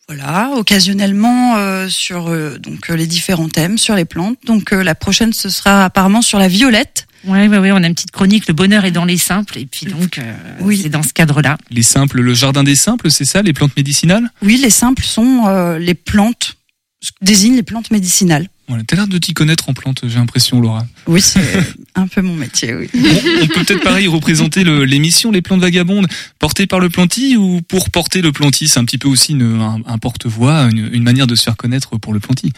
[0.08, 4.38] voilà, occasionnellement euh, sur euh, donc euh, les différents thèmes sur les plantes.
[4.46, 7.08] Donc euh, la prochaine, ce sera apparemment sur la violette.
[7.28, 9.86] Ouais, ouais, on a une petite chronique, le bonheur est dans les simples, et puis
[9.88, 10.80] donc euh, Oui.
[10.84, 11.58] c'est dans ce cadre-là.
[11.72, 14.30] Les simples, le jardin des simples, c'est ça, les plantes médicinales?
[14.42, 16.56] Oui, les simples sont euh, les plantes,
[17.02, 18.48] ce que désignent les plantes médicinales.
[18.68, 20.88] Voilà, t'as l'air de t'y connaître en plantes, j'ai l'impression, Laura.
[21.06, 21.40] Oui, c'est
[21.96, 22.90] un peu mon métier, oui.
[22.94, 23.10] Bon,
[23.44, 26.08] on peut peut-être pareil représenter le- l'émission Les plantes vagabondes
[26.40, 29.62] portée par le planty ou pour porter le planty, c'est un petit peu aussi une-
[29.62, 32.54] un, un porte-voix, une, une manière de se faire connaître pour le planty?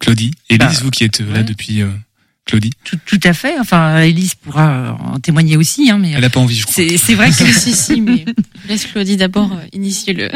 [0.00, 1.88] Claudie, Élise, Bah, vous qui êtes là depuis euh,
[2.44, 3.58] Claudie, Tout, tout à fait.
[3.60, 6.74] Enfin, Elise pourra euh, en témoigner aussi, hein, mais elle a pas envie, je crois.
[6.74, 8.24] c'est c'est vrai que si, si, si, mais
[8.64, 10.28] je laisse Claudie d'abord euh, initier le.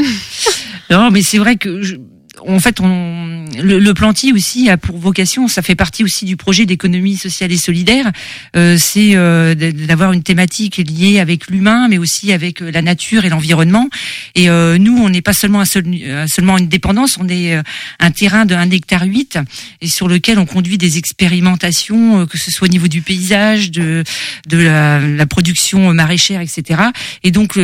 [0.90, 1.96] Non, mais c'est vrai que je-
[2.46, 3.94] en fait, on, le, le
[4.32, 8.12] aussi a pour vocation, ça fait partie aussi du projet d'économie sociale et solidaire,
[8.54, 13.24] euh, c'est euh, d'avoir une thématique liée avec l'humain, mais aussi avec euh, la nature
[13.24, 13.88] et l'environnement.
[14.34, 17.56] Et euh, nous, on n'est pas seulement un seul, euh, seulement une dépendance, on est
[17.56, 17.62] euh,
[17.98, 19.38] un terrain de 1 hectare 8
[19.80, 24.04] et sur lequel on conduit des expérimentations, que ce soit au niveau du paysage, de,
[24.48, 26.80] de la, la production maraîchère, etc.
[27.22, 27.58] Et donc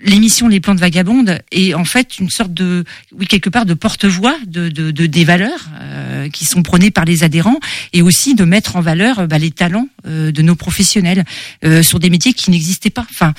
[0.00, 4.36] l'émission Les plantes vagabondes est en fait une sorte de, oui quelque part de porte-voix
[4.46, 7.58] de, de, de des valeurs euh, qui sont prônées par les adhérents
[7.92, 11.24] et aussi de mettre en valeur bah, les talents euh, de nos professionnels
[11.64, 13.06] euh, sur des métiers qui n'existaient pas.
[13.10, 13.34] Enfin,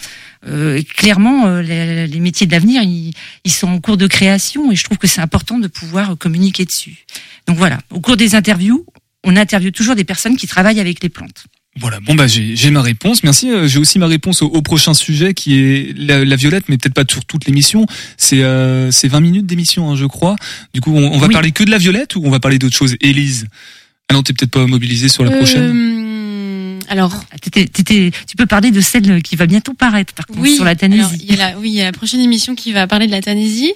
[0.96, 3.12] clairement, les, métiers d'avenir, ils,
[3.44, 6.64] ils sont en cours de création et je trouve que c'est important de pouvoir communiquer
[6.64, 7.06] dessus.
[7.48, 8.86] Donc voilà, au cours des interviews,
[9.24, 11.48] on interviewe toujours des personnes qui travaillent avec les plantes.
[11.80, 13.52] Voilà, bon bah j'ai j'ai ma réponse, merci.
[13.52, 16.78] Euh, J'ai aussi ma réponse au, au prochain sujet qui est la, la violette, mais
[16.78, 17.86] peut-être pas sur toute l'émission.
[18.18, 20.36] C'est euh, c'est 20 minutes d'émission, hein, je crois.
[20.74, 21.34] Du coup, on, on va Oui.
[21.34, 23.48] parler que de la violette ou on va parler d'autre chose Élise
[24.10, 28.46] Ah non, t'es peut-être pas mobilisée sur la prochaine Euh, alors, t'étais- t'étais- tu peux
[28.46, 31.18] parler de celle qui va bientôt paraître, par contre, oui, sur la alors, Tanaisie.
[31.22, 33.12] il y a la, oui, il y a la prochaine émission qui va parler de
[33.12, 33.74] la Tanésie.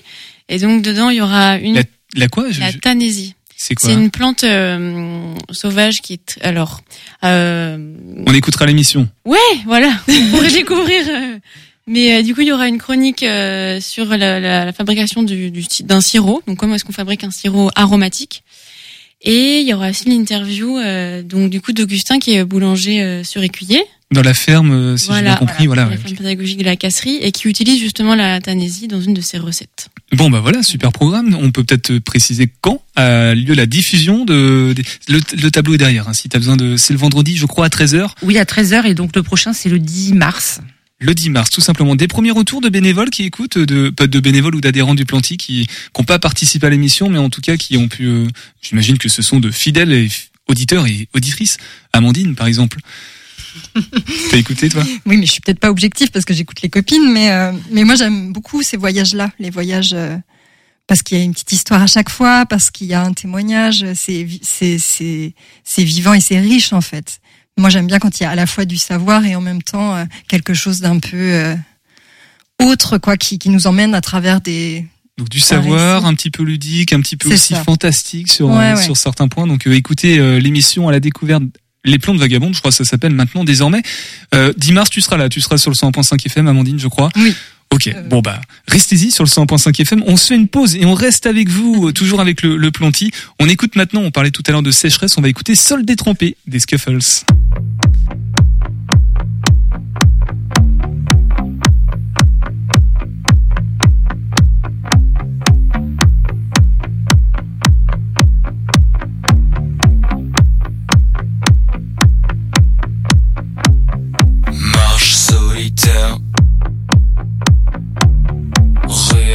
[0.50, 1.76] Et donc, dedans, il y aura une.
[1.76, 1.84] La,
[2.16, 2.50] la quoi?
[2.50, 3.36] Je- la je- Tanésie.
[3.64, 6.40] C'est quoi C'est une plante euh, sauvage qui est.
[6.42, 6.82] Alors.
[7.24, 7.78] Euh,
[8.26, 9.08] On écoutera l'émission.
[9.24, 9.92] Ouais, voilà,
[10.32, 11.04] pourrez découvrir.
[11.08, 11.38] euh,
[11.86, 15.22] Mais euh, du coup, il y aura une chronique euh, sur la, la- la fabrication
[15.22, 16.42] du, du d'un sirop.
[16.48, 18.44] Donc, comment est-ce qu'on fabrique un sirop aromatique?
[19.24, 23.24] Et il y aura aussi l'interview euh, donc du coup d'Augustin qui est boulanger euh,
[23.24, 23.84] sur Écuyer.
[24.12, 25.84] Dans la ferme, euh, si j'ai bien compris, voilà.
[25.86, 29.14] la ouais, ferme pédagogique de la casserie et qui utilise justement la Tanésie dans une
[29.14, 29.88] de ses recettes.
[30.12, 31.34] Bon bah voilà, super programme.
[31.40, 35.78] On peut peut-être préciser quand a lieu la diffusion de, des- le, le tableau est
[35.78, 36.10] derrière.
[36.10, 38.86] Hein, si t'as besoin de, c'est le vendredi, je crois à 13h, Oui, à 13h,
[38.86, 40.60] et donc le prochain, c'est le 10 mars.
[41.02, 41.96] Le 10 mars, tout simplement.
[41.96, 45.36] Des premiers retours de bénévoles qui écoutent, de pas de bénévoles ou d'adhérents du Planty
[45.36, 48.06] qui n'ont pas participé à l'émission, mais en tout cas qui ont pu.
[48.06, 48.28] euh,
[48.62, 50.10] J'imagine que ce sont de fidèles et
[50.48, 51.58] auditeurs et auditrices.
[51.92, 52.80] Amandine, par exemple.
[54.30, 54.84] T'as écouté toi?
[55.08, 57.84] Oui, mais je suis peut-être pas objective parce que j'écoute les copines, mais euh, mais
[57.84, 60.16] moi j'aime beaucoup ces voyages-là, les voyages euh,
[60.88, 63.14] parce qu'il y a une petite histoire à chaque fois, parce qu'il y a un
[63.14, 64.78] témoignage, c'est c'est
[65.64, 67.20] c'est vivant et c'est riche en fait.
[67.62, 69.62] Moi, j'aime bien quand il y a à la fois du savoir et en même
[69.62, 71.56] temps euh, quelque chose d'un peu euh,
[72.62, 74.86] autre, quoi, qui, qui nous emmène à travers des.
[75.18, 77.64] Donc du savoir, un petit peu ludique, un petit peu aussi ça.
[77.64, 78.82] fantastique sur Ouais, euh, ouais.
[78.84, 79.46] sur certains points.
[79.46, 81.44] Donc euh, écoutez euh, l'émission à la découverte
[81.84, 83.82] les plantes vagabondes, je crois que ça s'appelle maintenant désormais.
[84.36, 87.10] Euh, 10 mars, tu seras là, tu seras sur le 101.5 FM, Amandine, je crois.
[87.16, 87.36] Oui.
[87.72, 88.02] Ok, Euh.
[88.10, 90.04] bon bah restez-y sur le 101.5 FM.
[90.06, 92.72] On se fait une pause et on reste avec vous, euh, toujours avec le, le
[92.72, 93.12] planty.
[93.40, 96.36] On écoute maintenant, on parlait tout à l'heure de sécheresse, on va écouter Sol détrempé
[96.48, 97.00] des Scuffles.
[114.74, 116.18] Marche solitaire,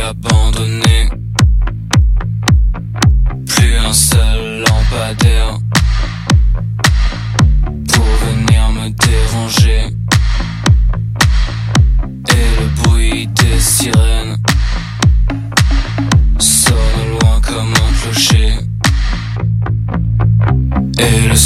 [0.06, 1.08] réabandonné.
[3.46, 5.58] Plus un seul lampadaire
[7.92, 9.86] pour venir me déranger.
[12.28, 14.36] Et le bruit des sirènes
[16.38, 18.54] sonne loin comme un clocher.
[20.98, 21.36] Et le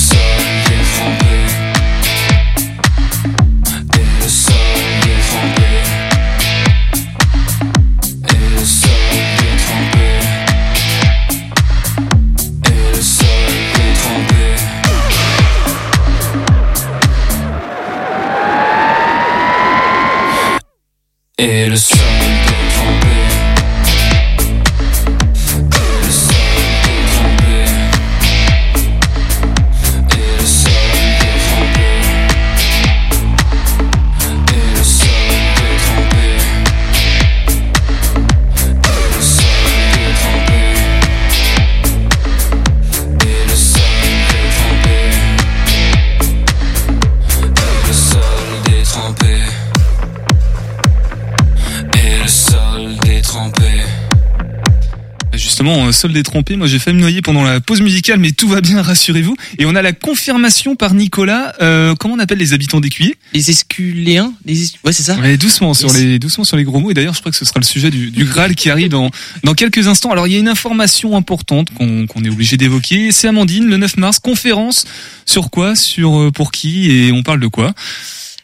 [56.00, 58.80] Sol détrempé, moi j'ai failli me noyer pendant la pause musicale, mais tout va bien,
[58.90, 59.36] rassurez-vous.
[59.58, 63.16] Et on a la confirmation par Nicolas, euh, comment on appelle les habitants d'Écuyer?
[63.34, 66.80] Les esculéens les es- Ouais, c'est ça Ouais, doucement sur les doucement sur les gros
[66.80, 66.90] mots.
[66.90, 69.10] Et d'ailleurs, je crois que ce sera le sujet du, du Graal qui arrive dans
[69.44, 70.10] dans quelques instants.
[70.10, 73.12] Alors, il y a une information importante qu'on qu'on est obligé d'évoquer.
[73.12, 74.86] C'est Amandine, le 9 mars, conférence
[75.26, 77.74] sur quoi, sur euh, pour qui, et on parle de quoi?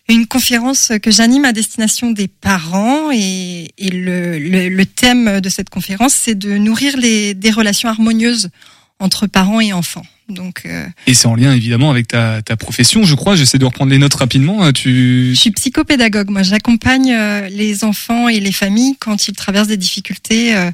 [0.09, 5.49] Une conférence que j'anime à destination des parents et, et le, le, le thème de
[5.49, 8.51] cette conférence, c'est de nourrir les, des relations harmonieuses
[9.01, 10.07] entre parents et enfants.
[10.29, 13.37] Donc, euh, Et c'est en lien évidemment avec ta ta profession, je crois.
[13.37, 14.65] J'essaie de reprendre les notes rapidement.
[14.65, 16.31] Euh, Tu je suis psychopédagogue.
[16.31, 20.71] Moi, j'accompagne euh, les enfants et les familles quand ils traversent des difficultés, euh,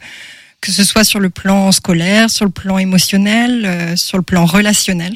[0.62, 4.47] que ce soit sur le plan scolaire, sur le plan émotionnel, euh, sur le plan
[4.47, 5.14] relationnel.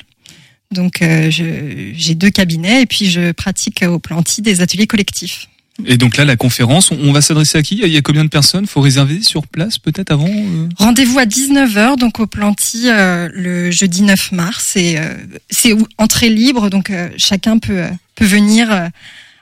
[0.72, 5.48] Donc, euh, j'ai deux cabinets et puis je pratique au Planty des ateliers collectifs.
[5.84, 7.80] et donc là, la conférence, on, va s'adresser à qui?
[7.82, 8.66] Il y a combien de personnes?
[8.66, 10.68] Faut réserver sur place peut-être avant euh?
[10.76, 14.76] Rendez-vous à 19h, donc au Planty, euh, le jeudi 9 mars.
[14.76, 15.14] Et euh,
[15.50, 17.84] c'est entrée libre, donc euh, chacun peut,
[18.16, 18.90] peut venir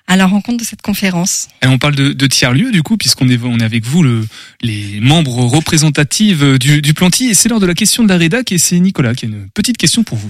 [0.06, 1.48] à la rencontre de cette conférence.
[1.62, 4.26] Et on parle de, de tiers-lieux, du coup, puisqu'on est, on est avec vous, le,
[4.60, 7.30] les membres représentatifs du, du Planty.
[7.30, 9.48] Et c'est l'heure de la question de la rédac, et c'est Nicolas qui a une
[9.54, 10.28] petite question pour vous.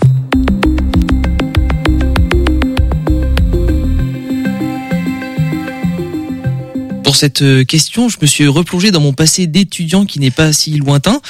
[7.14, 10.52] Pour cette euh, question, je me suis replongé dans mon passé d'étudiant qui n'est pas
[10.52, 11.20] si lointain.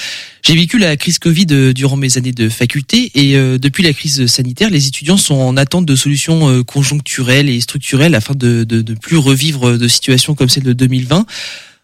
[0.42, 3.92] J'ai vécu la crise Covid euh, durant mes années de faculté et euh, depuis la
[3.92, 8.94] crise sanitaire, les étudiants sont en attente de solutions conjoncturelles et structurelles afin de de
[8.94, 11.26] plus revivre de situations comme celle de 2020.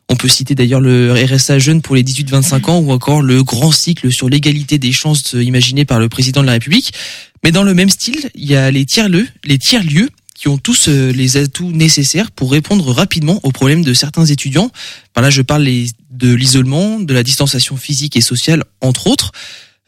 [0.08, 3.70] On peut citer d'ailleurs le RSA jeune pour les 18-25 ans ou encore le grand
[3.70, 6.94] cycle sur l'égalité des chances imaginé par le président de la République.
[7.44, 10.08] Mais dans le même style, il y a les tiers-lieux, les tiers-lieux
[10.40, 14.70] qui ont tous euh, les atouts nécessaires pour répondre rapidement aux problèmes de certains étudiants.
[15.12, 19.32] Par là, je parle de l'isolement, de la distanciation physique et sociale, entre autres,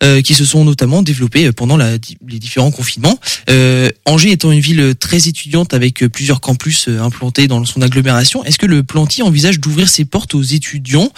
[0.03, 1.93] euh, qui se sont notamment développés pendant la-
[2.29, 3.19] les différents confinements.
[3.49, 8.45] Euh, Angers étant une ville très étudiante avec plusieurs campus euh, implantés dans son agglomération,
[8.45, 11.11] est-ce que le Planty envisage d'ouvrir ses portes aux étudiants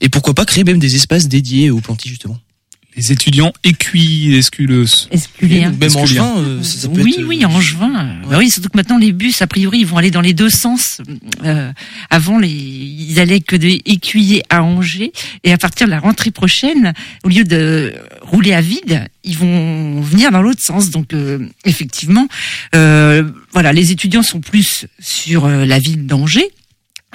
[0.00, 2.38] et pourquoi pas créer même des espaces dédiés au Planty justement?
[2.96, 5.08] Les étudiants écuis, esculeuses.
[5.12, 5.70] Esculiens.
[5.70, 8.16] Même Est-ce que Angevin, euh, ça, ça peut oui, être, euh, oui, en juin.
[8.28, 10.50] Bah oui, surtout que maintenant les bus, a priori, ils vont aller dans les deux
[10.50, 11.00] sens.
[11.44, 11.70] Euh,
[12.10, 15.12] avant, les, ils allaient que de Écuyer à Angers,
[15.44, 20.00] et à partir de la rentrée prochaine, au lieu de rouler à vide, ils vont
[20.00, 20.90] venir dans l'autre sens.
[20.90, 22.26] Donc, euh, effectivement,
[22.74, 23.22] euh,
[23.52, 26.50] voilà, les étudiants sont plus sur euh, la ville d'Angers.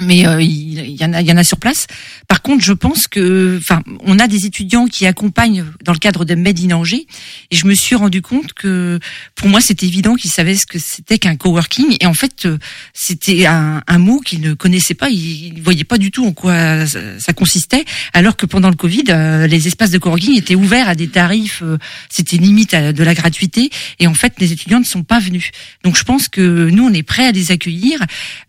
[0.01, 1.87] Mais euh, il y en a, il y en a sur place.
[2.27, 6.25] Par contre, je pense que, enfin, on a des étudiants qui accompagnent dans le cadre
[6.25, 8.99] de Made et je me suis rendu compte que,
[9.35, 12.57] pour moi, c'était évident qu'ils savaient ce que c'était qu'un coworking, et en fait, euh,
[12.93, 16.31] c'était un, un mot qu'ils ne connaissaient pas, ils, ils voyaient pas du tout en
[16.31, 20.55] quoi ça, ça consistait, alors que pendant le Covid, euh, les espaces de coworking étaient
[20.55, 21.77] ouverts à des tarifs, euh,
[22.09, 25.51] c'était limite à de la gratuité, et en fait, les étudiants ne sont pas venus.
[25.83, 27.99] Donc, je pense que nous, on est prêts à les accueillir.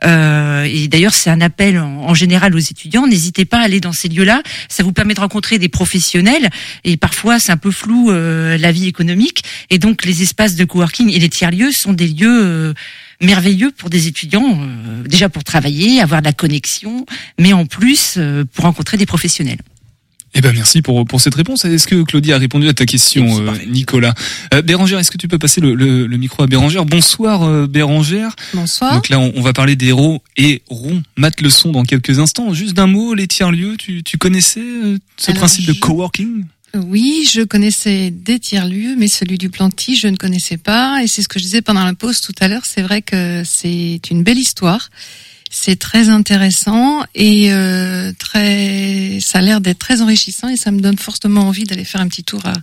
[0.04, 3.06] Euh, et d'ailleurs, c'est un appel en, en général aux étudiants.
[3.06, 4.42] N'hésitez pas à aller dans ces lieux-là.
[4.68, 6.48] Ça vous permet de rencontrer des professionnels.
[6.84, 9.44] Et parfois, c'est un peu flou euh, la vie économique.
[9.70, 12.74] Et donc, les espaces de coworking et les tiers-lieux sont des lieux euh,
[13.20, 14.58] merveilleux pour des étudiants.
[14.62, 17.06] euh, déjà pour travailler, avoir de la connexion,
[17.38, 19.58] mais en plus euh, pour rencontrer des professionnels.
[20.36, 21.64] Eh ben merci pour pour cette réponse.
[21.64, 23.52] Est-ce que Claudie a répondu à ta question, euh.
[23.68, 24.14] Nicolas?
[24.52, 26.84] Euh, Bérangère, est-ce que tu peux passer le, le, le micro à Bérangère?
[26.84, 28.34] Bonsoir euh, Bérangère.
[28.52, 28.94] Bonsoir.
[28.94, 31.02] Donc là, on, on va parler des héros et ronds.
[31.16, 32.52] Mate le son dans quelques instants.
[32.52, 36.44] Juste d'un mot, les tiers-lieux, tu, tu connaissais euh, ce Alors, principe de coworking?
[36.74, 41.00] Oui, je connaissais des tiers-lieux, mais celui du Planty, je ne connaissais pas.
[41.04, 42.64] Et c'est ce que je disais pendant la pause tout à l'heure.
[42.64, 44.90] C'est vrai que c'est une belle histoire.
[45.56, 50.80] C'est très intéressant et euh, très, ça a l'air d'être très enrichissant et ça me
[50.80, 52.54] donne fortement envie d'aller faire un petit tour à,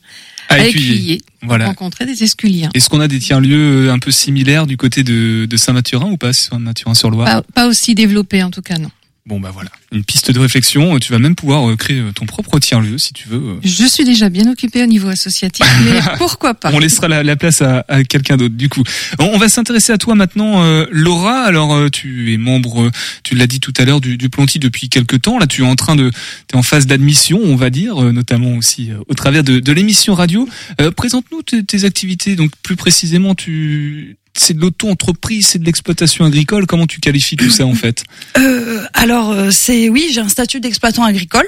[0.50, 1.22] à à Écuyer.
[1.42, 1.68] Voilà.
[1.68, 2.70] rencontrer des esculiens.
[2.74, 6.18] Est-ce qu'on a des tiers-lieux euh, un peu similaires du côté de, de Saint-Mathurin ou
[6.18, 7.26] pas Saint-Mathurin-sur-Loire?
[7.26, 8.92] Pas, pas aussi développé en tout cas, non.
[9.28, 10.98] Bon bah voilà, une piste de réflexion.
[10.98, 13.38] Tu vas même pouvoir euh, créer euh, ton propre tiers-lieu si tu veux.
[13.38, 13.56] euh.
[13.64, 16.72] Je suis déjà bien occupée au niveau associatif, mais pourquoi pas?
[16.74, 18.82] On laissera la, la place à, à quelqu'un d'autre du coup.
[19.20, 21.42] On, on va s'intéresser à toi maintenant, euh, Laura.
[21.44, 22.92] Alors euh, tu es membre, euh,
[23.24, 25.38] tu l'as dit tout à l'heure, du, du Planty depuis quelques temps.
[25.38, 28.12] Là, tu es en train de, tu es en phase d'admission, on va dire, euh,
[28.12, 30.50] notamment aussi euh, au travers de, de l'émission radio.
[30.82, 32.36] Euh, Présente-nous tes, tes activités.
[32.36, 36.66] Donc plus précisément, tu c'est de l'auto-entreprise, c'est de l'exploitation agricole.
[36.66, 38.04] Comment tu qualifies tout ça en fait
[38.38, 41.48] Euh, alors euh, c'est oui, j'ai un statut d'exploitant agricole.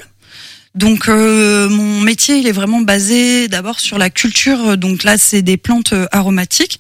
[0.76, 4.78] Donc euh, mon métier il est vraiment basé d'abord sur la culture.
[4.78, 6.80] Donc là c'est des plantes aromatiques.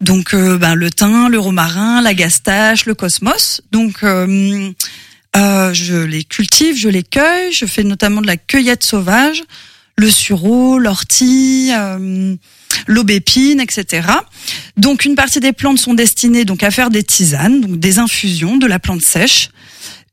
[0.00, 3.60] Donc ben, le thym, le romarin, la gastache, le cosmos.
[3.72, 3.98] Donc
[5.34, 7.52] je les cultive, je les cueille.
[7.52, 9.42] Je fais notamment de la cueillette sauvage,
[9.98, 12.36] le sureau, l'ortie, euh,
[12.86, 14.06] l'aubépine, etc.
[14.76, 18.56] Donc une partie des plantes sont destinées donc à faire des tisanes, donc des infusions
[18.56, 19.50] de la plante sèche.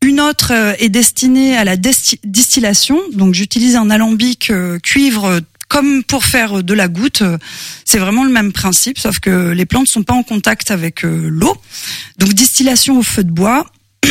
[0.02, 6.04] Une autre euh, est destinée à la distillation, donc j'utilise un alambic euh, cuivre comme
[6.04, 7.21] pour faire de la goutte.
[7.86, 11.56] C'est vraiment le même principe, sauf que les plantes sont pas en contact avec l'eau.
[12.17, 13.65] Donc distillation au feu de bois.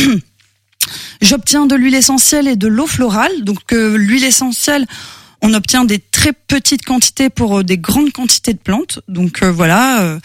[1.21, 3.31] J'obtiens de l'huile essentielle et de l'eau florale.
[3.43, 4.85] Donc l'huile essentielle,
[5.45, 8.99] on obtient des très petites quantités pour euh, des grandes quantités de plantes.
[9.07, 10.19] Donc euh, voilà, euh,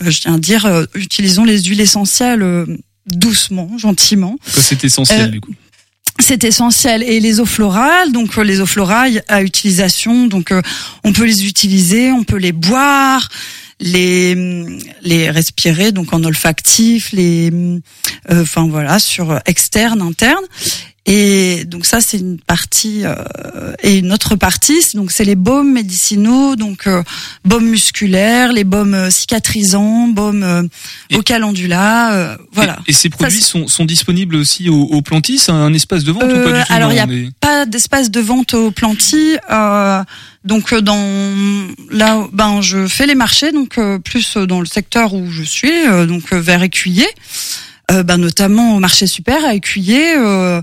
[0.00, 2.66] je tiens à dire, euh, utilisons les huiles essentielles euh,
[3.06, 4.36] doucement, gentiment.
[4.46, 5.52] C'est essentiel du coup.
[6.20, 7.02] C'est essentiel.
[7.02, 10.52] Et les eaux florales, donc les eaux florales à utilisation, donc
[11.02, 13.28] on peut les utiliser, on peut les boire,
[13.80, 17.80] les hum, les respirer, donc en olfactif, les, hum,
[18.30, 20.44] euh, enfin voilà, sur externe, interne.
[21.06, 23.14] Et donc ça c'est une partie euh,
[23.82, 27.02] et une autre partie donc c'est les baumes médicinaux donc euh,
[27.44, 30.62] baumes musculaires les baumes euh, cicatrisants baumes euh,
[31.14, 35.36] au calendula euh, voilà Et, et ces produits sont, sont disponibles aussi au, au Planty
[35.36, 37.66] C'est un espace de vente ou pas du tout alors, il y a mais- pas
[37.66, 39.36] d'espace de vente au planty.
[39.50, 40.02] Euh,
[40.44, 45.30] donc dans là, ben je fais les marchés, donc euh, plus dans le secteur où
[45.30, 47.06] je suis, euh, donc vers Écuyer,
[47.90, 50.16] euh, ben notamment au marché super à Écuyer.
[50.16, 50.62] Euh,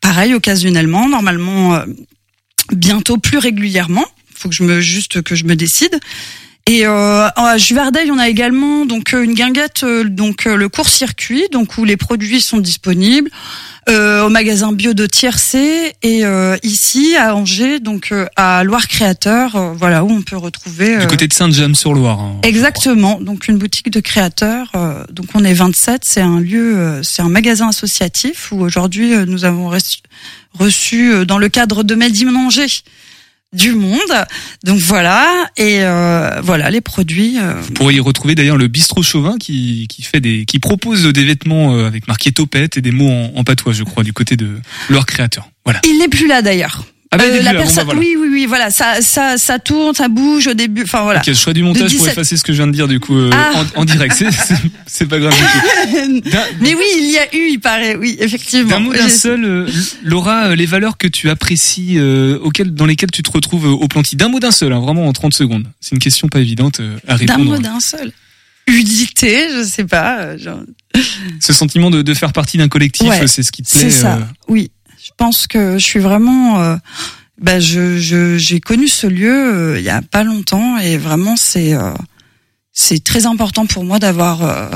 [0.00, 1.84] pareil occasionnellement, normalement euh,
[2.72, 4.04] bientôt plus régulièrement.
[4.34, 5.98] Faut que je me juste que je me décide.
[6.66, 10.68] Et euh, à Juvardeuil, on a également donc euh, une guinguette, euh, donc euh, le
[10.68, 13.28] court-circuit, donc où les produits sont disponibles
[13.88, 19.74] euh, au magasin bio de Tiercé et euh, ici à Angers, donc à Loire Créateur,
[19.74, 20.98] voilà où on peut retrouver.
[20.98, 22.20] Du côté de Sainte-Jeanne-sur-Loire.
[22.20, 22.36] hein.
[22.44, 24.70] Exactement, donc une boutique de créateurs.
[24.76, 29.12] euh, donc on est 27, c'est un lieu, euh, c'est un magasin associatif où aujourd'hui
[29.14, 29.98] euh, nous avons reçu,
[30.56, 32.82] reçu euh, dans le cadre de Made in Angers
[33.52, 33.98] du monde.
[34.64, 37.38] Donc voilà, et euh, voilà les produits.
[37.38, 41.04] euh, Vous pourrez y retrouver d'ailleurs le bistrot Chauvin qui, qui fait des qui propose
[41.04, 44.12] des vêtements euh, avec marqué topette et des mots en, en patois, je crois, du
[44.12, 45.48] côté de leur créateur.
[45.64, 45.80] Voilà.
[45.84, 46.84] Il n'est plus là d'ailleurs.
[47.12, 47.98] Ah bah, Euh, la bon, bah, personne, voilà.
[47.98, 50.84] oui, oui, oui, voilà, ça, ça, ça tourne, ça bouge au début.
[50.84, 51.18] Enfin voilà.
[51.18, 53.00] Ok, je ferai du montage pour 17 effacer ce que je viens de dire du
[53.00, 53.64] coup euh, Ah.
[53.74, 54.14] en, en direct.
[54.86, 55.42] C'est- pas grave du
[56.22, 56.30] tout.
[56.30, 58.70] D'un- Mais oui, il y a eu, il paraît, oui, effectivement.
[58.70, 59.68] D'un mot d'un seul, euh,
[60.04, 63.88] Laura, euh, les valeurs que tu apprécies, euh, auxquelles, dans lesquelles tu te retrouves au
[63.88, 64.14] planty.
[64.14, 65.66] D'un mot d'un seul, hein, vraiment en 30 secondes.
[65.80, 67.44] C'est une question pas évidente euh, à D'un répondre.
[67.44, 68.12] mot d'un seul.
[68.68, 70.36] fluidité, je sais pas.
[70.36, 70.60] genre-
[71.40, 73.80] Ce sentiment de, de faire partie d'un collectif, Ouais, c'est ce qui te plaît.
[73.80, 74.18] C'est ça.
[74.48, 74.70] Oui,
[75.10, 76.60] je pense que je suis vraiment.
[76.62, 76.76] euh,
[77.40, 79.32] bah, je je- j'ai connu ce lieu
[79.74, 81.92] euh, il y a pas longtemps et vraiment c'est euh,
[82.72, 84.42] c'est très important pour moi d'avoir.
[84.42, 84.68] euh,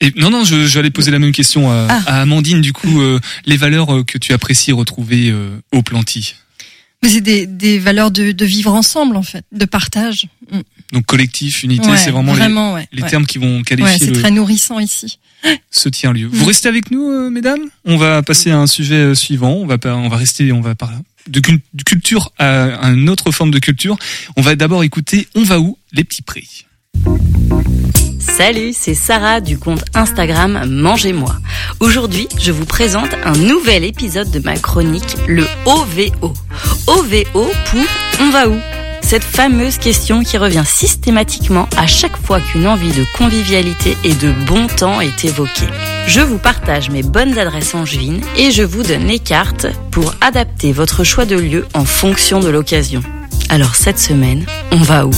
[0.00, 2.02] Et non, non, je, j'allais poser la même question à, Ah.
[2.06, 2.60] à Amandine.
[2.60, 6.34] Du coup, euh, les valeurs que tu apprécies retrouver euh, au Planty?
[7.02, 10.26] Mais c'est des, des valeurs de, de vivre ensemble en fait, de partage.
[10.50, 10.60] Mm.
[10.94, 13.08] Donc collectif, unité, Ouais, c'est vraiment, vraiment, ouais, les, ouais.
[13.10, 15.18] termes qui vont Ouais, qualifier c'est le, très nourrissant ici.
[15.70, 16.28] ce tiers-lieu.
[16.28, 16.30] Mm.
[16.32, 17.60] Vous restez avec nous, euh, mesdames?
[17.84, 19.52] On va passer à un sujet euh, suivant.
[19.54, 20.96] On va on va rester, on va parler
[21.28, 23.96] de, cul- de culture à une autre forme de culture.
[24.36, 25.76] On va d'abord écouter On va où?
[25.92, 26.64] Les petits prix.
[28.20, 31.36] Salut, c'est Sarah du compte Instagram Mangez-moi.
[31.80, 36.32] Aujourd'hui, je vous présente un nouvel épisode de ma chronique, le OVO.
[36.86, 37.84] OVO pour
[38.20, 38.56] On va où
[39.06, 44.32] Cette fameuse question qui revient systématiquement à chaque fois qu'une envie de convivialité et de
[44.46, 45.68] bon temps est évoquée.
[46.06, 50.72] Je vous partage mes bonnes adresses angevines et je vous donne les cartes pour adapter
[50.72, 53.02] votre choix de lieu en fonction de l'occasion.
[53.50, 55.10] Alors cette semaine, on va où?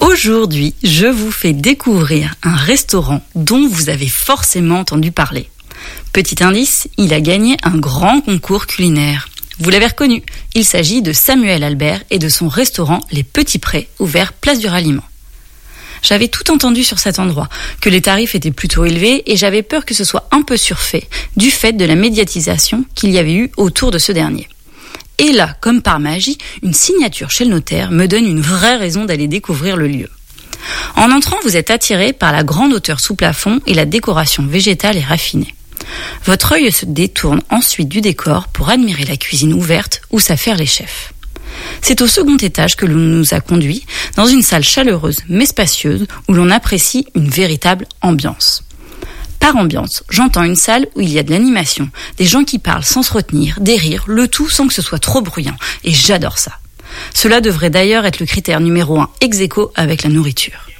[0.00, 5.48] Aujourd'hui, je vous fais découvrir un restaurant dont vous avez forcément entendu parler.
[6.12, 9.28] Petit indice, il a gagné un grand concours culinaire.
[9.58, 10.22] Vous l'avez reconnu,
[10.54, 14.66] il s'agit de Samuel Albert et de son restaurant Les Petits Prés, ouvert place du
[14.66, 15.04] Ralliement.
[16.02, 17.48] J'avais tout entendu sur cet endroit,
[17.80, 21.08] que les tarifs étaient plutôt élevés et j'avais peur que ce soit un peu surfait
[21.36, 24.48] du fait de la médiatisation qu'il y avait eu autour de ce dernier.
[25.18, 29.04] Et là, comme par magie, une signature chez le notaire me donne une vraie raison
[29.04, 30.08] d'aller découvrir le lieu.
[30.96, 34.96] En entrant, vous êtes attiré par la grande hauteur sous plafond et la décoration végétale
[34.96, 35.54] et raffinée.
[36.24, 40.66] Votre œil se détourne ensuite du décor pour admirer la cuisine ouverte où s'affairent les
[40.66, 41.12] chefs.
[41.80, 43.84] C'est au second étage que l'on nous a conduits,
[44.16, 48.64] dans une salle chaleureuse mais spacieuse où l'on apprécie une véritable ambiance.
[49.40, 52.84] Par ambiance, j'entends une salle où il y a de l'animation, des gens qui parlent
[52.84, 56.38] sans se retenir, des rires, le tout sans que ce soit trop bruyant, et j'adore
[56.38, 56.52] ça.
[57.12, 60.71] Cela devrait d'ailleurs être le critère numéro un ex aequo avec la nourriture.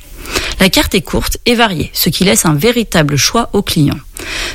[0.61, 3.99] La carte est courte et variée, ce qui laisse un véritable choix aux clients.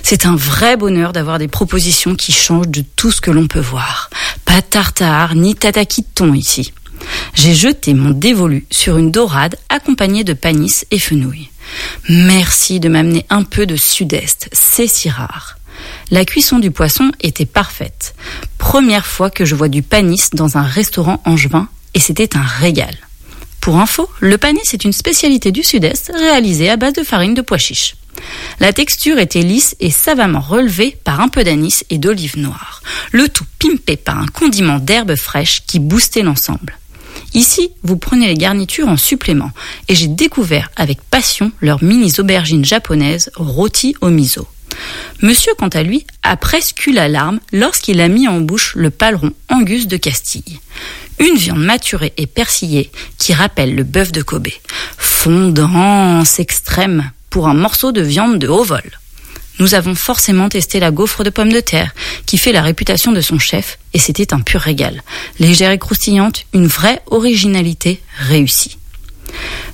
[0.03, 3.59] C'est un vrai bonheur d'avoir des propositions qui changent de tout ce que l'on peut
[3.59, 4.09] voir.
[4.45, 6.05] Pas tartare ni tataki
[6.35, 6.73] ici.
[7.33, 11.49] J'ai jeté mon dévolu sur une dorade accompagnée de panis et fenouil.
[12.09, 15.57] Merci de m'amener un peu de sud-est, c'est si rare.
[16.09, 18.15] La cuisson du poisson était parfaite.
[18.57, 22.95] Première fois que je vois du panis dans un restaurant angevin et c'était un régal.
[23.67, 27.41] Pour info, le panis est une spécialité du sud-est réalisée à base de farine de
[27.41, 27.97] pois chiche.
[28.61, 32.81] La texture était lisse et savamment relevée par un peu d'anis et d'olive noire.
[33.11, 36.77] Le tout pimpé par un condiment d'herbes fraîches qui boostait l'ensemble.
[37.33, 39.51] Ici, vous prenez les garnitures en supplément
[39.89, 44.47] et j'ai découvert avec passion leurs mini aubergines japonaises rôties au miso.
[45.21, 48.91] Monsieur, quant à lui, a presque eu la larme lorsqu'il a mis en bouche le
[48.91, 50.61] paleron Angus de Castille.
[51.19, 54.49] Une viande maturée et persillée qui rappelle le bœuf de Kobe.
[54.97, 58.83] Fondance extrême pour un morceau de viande de haut vol.
[59.59, 61.95] Nous avons forcément testé la gaufre de pommes de terre,
[62.27, 65.01] qui fait la réputation de son chef, et c'était un pur régal.
[65.39, 68.77] Légère et croustillante, une vraie originalité réussie.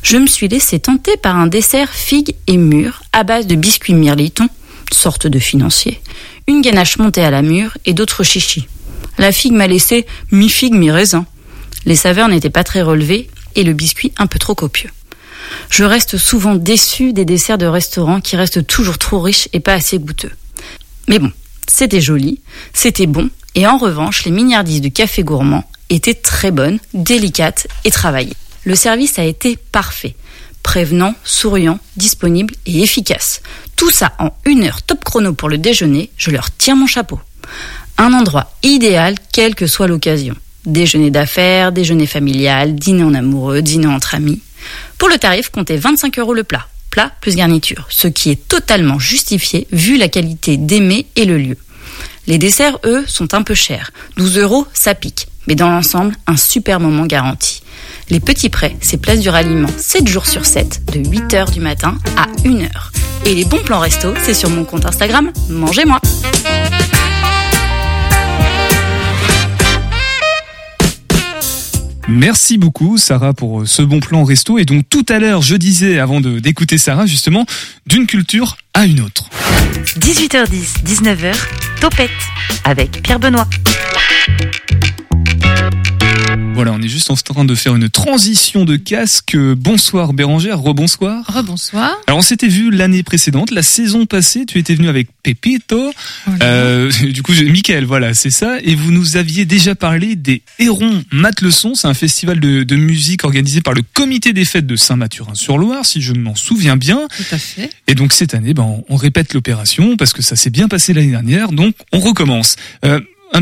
[0.01, 3.93] Je me suis laissé tenter par un dessert figue et mûre à base de biscuits
[3.93, 4.47] mirliton,
[4.91, 6.01] sorte de financier,
[6.47, 8.67] une ganache montée à la mûre et d'autres chichis.
[9.17, 11.25] La figue m'a laissé mi-figue, mi-raisin.
[11.85, 14.89] Les saveurs n'étaient pas très relevées et le biscuit un peu trop copieux.
[15.69, 19.73] Je reste souvent déçue des desserts de restaurants qui restent toujours trop riches et pas
[19.73, 20.31] assez goûteux.
[21.07, 21.31] Mais bon,
[21.67, 22.39] c'était joli,
[22.73, 27.91] c'était bon, et en revanche, les mignardises du café gourmand étaient très bonnes, délicates et
[27.91, 28.35] travaillées.
[28.63, 30.15] Le service a été parfait.
[30.63, 33.41] Prévenant, souriant, disponible et efficace.
[33.75, 37.19] Tout ça en une heure top chrono pour le déjeuner, je leur tire mon chapeau.
[37.97, 40.35] Un endroit idéal, quelle que soit l'occasion.
[40.65, 44.41] Déjeuner d'affaires, déjeuner familial, dîner en amoureux, dîner entre amis.
[44.97, 48.99] Pour le tarif, comptez 25 euros le plat, plat plus garniture, ce qui est totalement
[48.99, 51.57] justifié vu la qualité d'aimer et le lieu.
[52.27, 53.91] Les desserts, eux, sont un peu chers.
[54.15, 55.27] 12 euros, ça pique.
[55.47, 57.61] Mais dans l'ensemble, un super moment garanti.
[58.09, 61.97] Les petits prêts, c'est place du ralliement 7 jours sur 7, de 8h du matin
[62.15, 62.69] à 1h.
[63.25, 65.99] Et les bons plans resto, c'est sur mon compte Instagram, mangez-moi.
[72.07, 74.57] Merci beaucoup Sarah pour euh, ce bon plan resto.
[74.57, 77.45] Et donc tout à l'heure, je disais, avant d'écouter Sarah, justement,
[77.85, 79.29] d'une culture à une autre.
[79.99, 81.33] 18h10, 19h,
[81.79, 82.11] Topette
[82.65, 83.47] avec Pierre Benoît.
[86.53, 89.35] Voilà, on est juste en train de faire une transition de casque.
[89.35, 91.25] Bonsoir Bérangère, rebonsoir.
[91.25, 91.91] Rebonsoir.
[92.05, 95.91] Alors on s'était vu l'année précédente, la saison passée, tu étais venu avec Pepito.
[96.43, 98.57] Euh, du coup, Michael, voilà, c'est ça.
[98.61, 101.73] Et vous nous aviez déjà parlé des Hérons Mat le Son.
[101.73, 106.01] C'est un festival de, de musique organisé par le comité des fêtes de Saint-Mathurin-sur-Loire, si
[106.01, 107.07] je m'en souviens bien.
[107.17, 107.71] Tout à fait.
[107.87, 110.93] Et donc cette année, ben, on, on répète l'opération parce que ça s'est bien passé
[110.93, 111.51] l'année dernière.
[111.51, 112.57] Donc on recommence.
[112.85, 112.99] Euh,
[113.33, 113.41] un-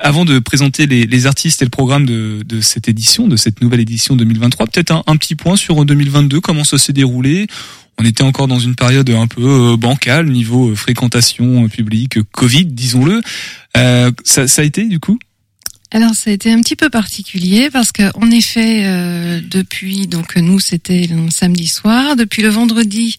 [0.00, 3.60] avant de présenter les, les artistes et le programme de, de cette édition, de cette
[3.60, 7.46] nouvelle édition 2023, peut-être un, petit point sur 2022, comment ça s'est déroulé?
[7.98, 12.16] On était encore dans une période un peu euh, bancale niveau euh, fréquentation euh, publique,
[12.18, 13.20] euh, Covid, disons-le.
[13.76, 15.18] Euh, ça, ça a été du coup?
[15.94, 20.34] Alors ça a été un petit peu particulier parce que en effet euh, depuis donc
[20.34, 23.16] nous c'était samedi soir depuis le vendredi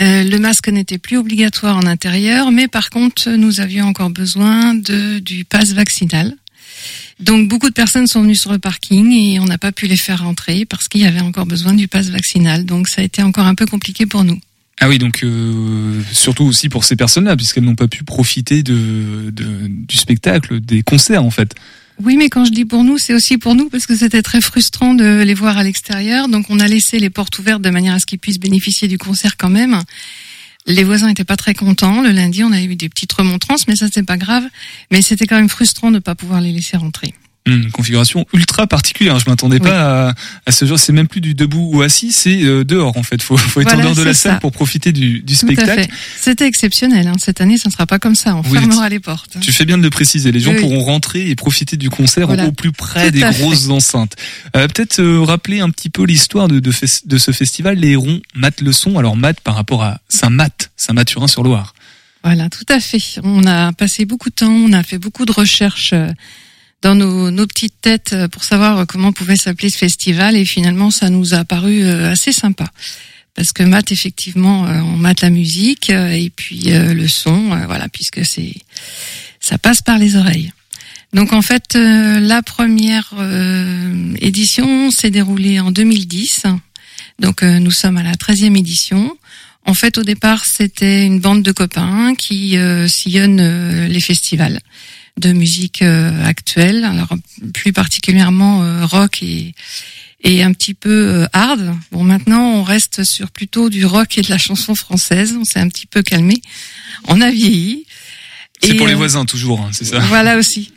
[0.00, 4.74] euh, le masque n'était plus obligatoire en intérieur mais par contre nous avions encore besoin
[4.74, 6.34] de du pass vaccinal.
[7.20, 9.96] Donc beaucoup de personnes sont venues sur le parking et on n'a pas pu les
[9.96, 12.64] faire rentrer parce qu'il y avait encore besoin du pass vaccinal.
[12.64, 14.38] Donc ça a été encore un peu compliqué pour nous.
[14.80, 19.30] Ah oui, donc euh, surtout aussi pour ces personnes-là, puisqu'elles n'ont pas pu profiter de,
[19.32, 21.52] de- du spectacle, des concerts en fait.
[22.00, 24.40] Oui, mais quand je dis pour nous, c'est aussi pour nous parce que c'était très
[24.40, 26.28] frustrant de les voir à l'extérieur.
[26.28, 28.98] Donc on a laissé les portes ouvertes de manière à ce qu'ils puissent bénéficier du
[28.98, 29.82] concert quand même.
[30.66, 32.02] Les voisins étaient pas très contents.
[32.02, 34.44] Le lundi, on a eu des petites remontrances, mais ça c'est pas grave.
[34.92, 37.14] Mais c'était quand même frustrant de ne pas pouvoir les laisser rentrer.
[37.48, 39.18] Une configuration ultra particulière.
[39.18, 40.14] Je m'attendais pas à,
[40.46, 40.78] à ce genre.
[40.78, 43.22] C'est même plus du debout ou assis, c'est euh, dehors en fait.
[43.22, 45.86] Faut, faut être Voilà, en dehors de la salle pour profiter du, spectacle.
[46.20, 47.06] C'était exceptionnel.
[47.08, 47.12] Hein.
[47.18, 48.34] Cette année, ça ne sera pas comme ça.
[48.36, 49.36] On Oui, fermera les portes.
[49.40, 50.32] Tu fais bien de le préciser.
[50.32, 52.46] Les gens Oui, pourront rentrer et profiter du concert Voilà.
[52.46, 53.30] au plus près des fait.
[53.40, 54.14] grosses enceintes.
[54.56, 57.90] Euh, Peut-être euh, rappeler un petit peu l'histoire de, de, fes- de ce festival, les
[57.90, 58.98] Hérons Mat le son.
[58.98, 61.74] Alors Mat par rapport à Saint-Mat, Saint-Mathurin-sur-Loire.
[62.24, 63.00] Voilà, tout à fait.
[63.22, 65.94] On a passé beaucoup de temps, on a fait beaucoup de recherches
[66.82, 70.90] dans nos, nos petites têtes euh, pour savoir comment pouvait s'appeler ce festival et finalement
[70.90, 72.70] ça nous a paru euh, assez sympa.
[73.34, 78.26] Parce que math, effectivement, euh, on mate la musique et puis le son, voilà, puisque
[78.26, 78.52] c'est
[79.38, 80.52] ça passe par les oreilles.
[81.12, 83.14] Donc en fait, la première
[84.20, 86.42] édition s'est déroulée en 2010.
[87.20, 89.16] Donc nous sommes à la 13e édition.
[89.64, 92.58] En fait, au départ, c'était une bande de copains qui
[92.88, 94.58] sillonnent les festivals
[95.18, 97.14] de musique euh, actuelle, alors
[97.54, 99.54] plus particulièrement euh, rock et
[100.20, 101.76] et un petit peu euh, hard.
[101.92, 105.36] Bon, maintenant, on reste sur plutôt du rock et de la chanson française.
[105.40, 106.34] On s'est un petit peu calmé.
[107.06, 107.86] On a vieilli.
[108.60, 110.00] C'est pour les euh, voisins toujours, hein, c'est ça.
[110.00, 110.72] Voilà aussi.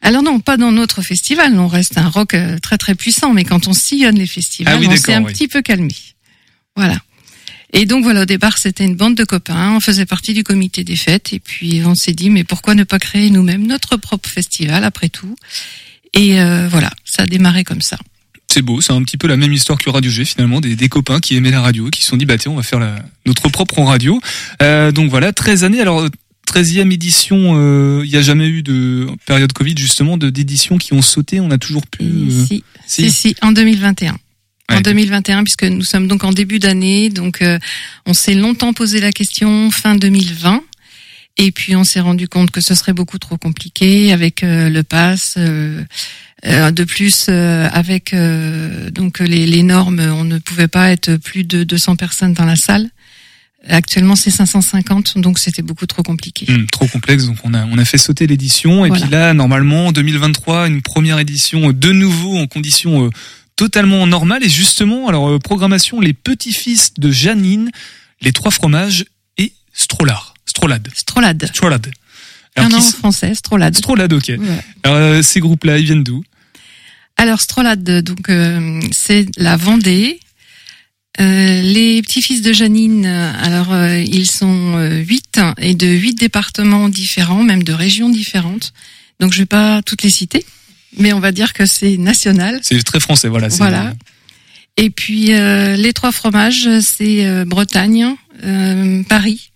[0.00, 1.58] Alors non, pas dans notre festival.
[1.58, 4.86] On reste un rock très très puissant, mais quand on sillonne les festivals, Ah oui,
[4.88, 5.32] on s'est un oui.
[5.32, 5.94] petit peu calmé.
[6.74, 6.96] Voilà.
[7.72, 9.72] Et donc voilà, au départ, c'était une bande de copains.
[9.76, 12.84] On faisait partie du comité des fêtes, et puis on s'est dit, mais pourquoi ne
[12.84, 15.36] pas créer nous-mêmes notre propre festival après tout?
[16.14, 17.98] Et euh, voilà, ça a démarré comme ça.
[18.48, 20.88] C'est beau, c'est un petit peu la même histoire que Radio G finalement, des, des
[20.88, 22.94] copains qui aimaient la radio, qui se sont dit bah tiens on va faire la,
[23.26, 24.20] notre propre radio.
[24.62, 25.80] Euh, donc voilà, 13 années.
[25.80, 26.06] Alors
[26.48, 30.94] 13e édition, euh, il n'y a jamais eu de période Covid justement de d'éditions qui
[30.94, 31.40] ont sauté.
[31.40, 32.04] On a toujours pu.
[32.04, 34.16] euh, Si, si, si, en 2021.
[34.68, 37.58] En 2021, puisque nous sommes donc en début d'année, donc euh,
[38.04, 40.60] on s'est longtemps posé la question fin 2020,
[41.38, 44.82] et puis on s'est rendu compte que ce serait beaucoup trop compliqué avec euh, le
[44.82, 45.34] pass.
[45.36, 45.82] euh,
[46.44, 51.16] euh, de plus, euh, avec euh, donc les, les normes, on ne pouvait pas être
[51.16, 52.90] plus de 200 personnes dans la salle.
[53.68, 56.46] Actuellement, c'est 550, donc c'était beaucoup trop compliqué.
[56.52, 59.04] Hum, trop complexe, donc on a on a fait sauter l'édition et Voilà.
[59.06, 63.10] puis là normalement en 2023 une première édition de nouveau en conditions euh,
[63.56, 67.70] totalement normales et justement alors euh, programmation les petits-fils de Janine,
[68.20, 69.04] les trois fromages
[69.38, 71.46] et Strollard, Strollade, Strolade.
[71.52, 71.90] Strollade.
[72.56, 73.76] Un qui nom s- français, Strolade.
[73.76, 74.28] Strollade, ok.
[74.28, 74.38] Ouais.
[74.82, 76.22] Alors, euh, ces groupes-là, ils viennent d'où?
[77.18, 80.20] Alors Strolade, donc euh, c'est la Vendée.
[81.18, 86.90] Euh, les petits-fils de Janine, alors euh, ils sont euh, huit et de huit départements
[86.90, 88.74] différents, même de régions différentes.
[89.18, 90.44] Donc je vais pas toutes les citer,
[90.98, 92.60] mais on va dire que c'est national.
[92.62, 93.48] C'est très français, voilà.
[93.48, 93.94] Voilà.
[94.76, 99.50] Et puis euh, les trois fromages, c'est euh, Bretagne, euh, Paris.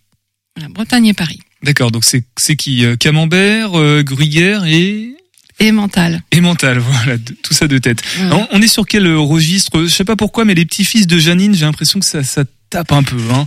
[0.57, 1.41] Voilà, Bretagne et Paris.
[1.63, 5.15] D'accord, donc c'est c'est qui euh, Camembert, euh, Gruyère et
[5.59, 6.23] Et Mental.
[6.33, 8.03] et Mental, voilà, de- tout ça de tête.
[8.53, 9.83] On est sur quel euh, registre?
[9.83, 12.93] Je sais pas pourquoi, mais les petits-fils de Janine, j'ai l'impression que ça, ça tape
[12.93, 13.47] un peu, hein.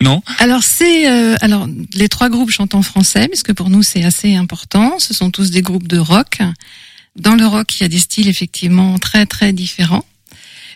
[0.00, 0.22] Non?
[0.38, 4.04] Alors c'est euh, alors les trois groupes chantent en français parce que pour nous c'est
[4.04, 4.96] assez important.
[5.00, 6.38] Ce sont tous des groupes de rock.
[7.18, 10.04] Dans le rock, il y a des styles effectivement très très différents.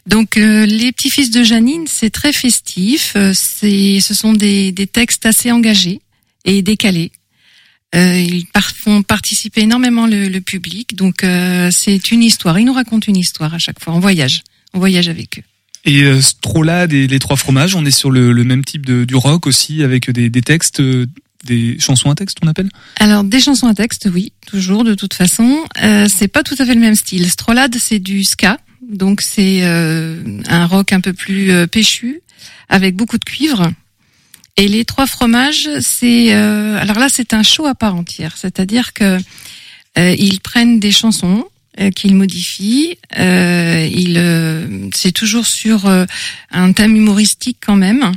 [0.07, 3.13] Donc euh, les petits fils de Janine, c'est très festif.
[3.17, 6.01] euh, C'est ce sont des, des textes assez engagés
[6.45, 7.13] et décalés.
[7.95, 10.97] Euh, ils par- font participer énormément le, le public.
[10.97, 12.59] Donc euh, c'est une histoire.
[12.59, 13.93] Ils nous racontent une histoire à chaque fois.
[13.95, 14.43] On voyage.
[14.75, 15.43] On voyage avec eux.
[15.85, 19.05] Et euh, Strolade et les trois fromages, on est sur le, le même type de,
[19.05, 21.07] du rock aussi, avec des, des textes, euh,
[21.45, 22.69] des chansons à texte, on appelle
[22.99, 25.65] Alors des chansons à texte, oui, toujours de toute façon.
[25.83, 27.29] Euh, c'est pas tout à fait le même style.
[27.31, 32.21] Strolade, c'est du ska, donc c'est euh, un rock un peu plus euh, péchu,
[32.69, 33.71] avec beaucoup de cuivre.
[34.57, 38.93] Et les trois fromages, c'est euh, alors là c'est un show à part entière, c'est-à-dire
[38.93, 39.19] que
[39.99, 41.45] euh, ils prennent des chansons
[41.81, 42.99] euh, qu'ils modifient.
[43.17, 45.87] Ils, c'est toujours sur
[46.51, 48.13] un thème humoristique quand même.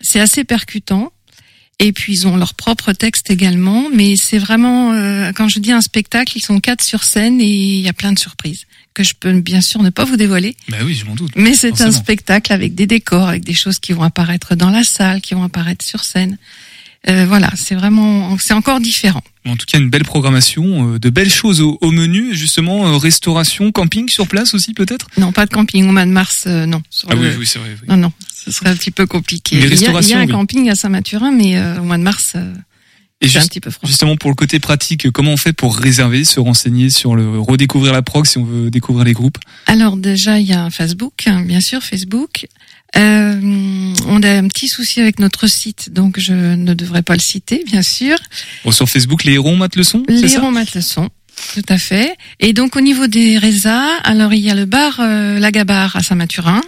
[0.00, 1.12] C'est assez percutant.
[1.80, 5.70] Et puis ils ont leur propre texte également, mais c'est vraiment euh, quand je dis
[5.70, 9.04] un spectacle, ils sont quatre sur scène et il y a plein de surprises que
[9.04, 10.56] je peux bien sûr ne pas vous dévoiler.
[10.70, 11.30] Bah oui, je m'en doute.
[11.36, 14.82] Mais c'est un spectacle avec des décors, avec des choses qui vont apparaître dans la
[14.82, 16.36] salle, qui vont apparaître sur scène.
[17.08, 19.22] Euh, voilà, c'est vraiment, c'est encore différent.
[19.46, 22.96] En tout cas, une belle programmation, euh, de belles choses au, au menu, justement, euh,
[22.96, 25.06] restauration, camping sur place aussi peut-être?
[25.16, 26.82] Non, pas de camping au mois de mars, euh, non.
[26.90, 27.70] Sur Ah oui, le- oui, c'est vrai.
[27.80, 27.86] oui.
[27.88, 28.12] Non, non,
[28.44, 29.56] ce serait un petit peu compliqué.
[29.56, 29.68] Il, y a,
[30.00, 30.32] il y a un oui.
[30.32, 32.52] camping à Saint-Mathurin, mais euh, au mois de mars, euh,
[33.22, 33.70] Et c'est un petit peu.
[33.84, 37.92] Justement, pour le côté pratique, comment on fait pour réserver, se renseigner sur le redécouvrir
[37.92, 39.38] la prog si on veut découvrir les groupes?
[39.66, 42.46] Alors déjà, il y a un Facebook, hein, bien sûr, Facebook.
[42.96, 47.20] Euh, on a un petit souci avec notre site, donc je ne devrais pas le
[47.20, 48.16] citer, bien sûr.
[48.64, 51.10] Bon, Sur Facebook, les hérons matent le son Les ça Héros matent le son,
[51.54, 52.16] tout à fait.
[52.40, 56.02] Et donc au niveau des résas, alors il y a le bar euh, Lagabar à
[56.02, 56.62] Saint-Mathurin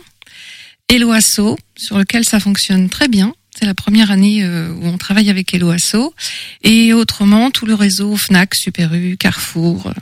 [0.89, 3.33] et l'Oasso, sur lequel ça fonctionne très bien.
[3.59, 6.15] C'est la première année euh, où on travaille avec Eloasso.
[6.63, 9.93] Et autrement, tout le réseau Fnac, Super U, Carrefour.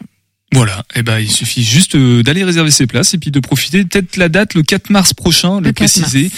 [0.52, 3.84] Voilà, et ben il suffit juste euh, d'aller réserver ses places et puis de profiter
[3.84, 6.30] peut-être la date le 4 mars prochain, le, Le 4 préciser.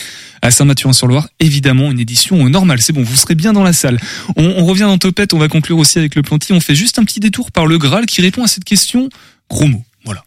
[0.43, 2.81] À Saint-Mathurin-sur-Loire, évidemment, une édition normale.
[2.81, 4.01] C'est bon, vous serez bien dans la salle.
[4.37, 6.55] On, on revient dans Topette, on va conclure aussi avec le Planty.
[6.55, 9.11] On fait juste un petit détour par le Graal qui répond à cette question.
[9.51, 10.25] Gros mot, voilà.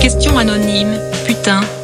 [0.00, 0.98] Question anonyme.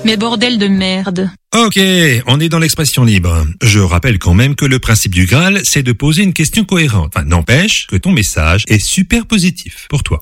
[0.04, 1.30] Mais de merde.
[1.54, 1.78] Ok,
[2.26, 3.46] on est dans l'expression libre.
[3.62, 7.12] Je rappelle quand même que le principe du Graal, c'est de poser une question cohérente.
[7.16, 10.20] Enfin, n'empêche que ton message est super positif pour toi.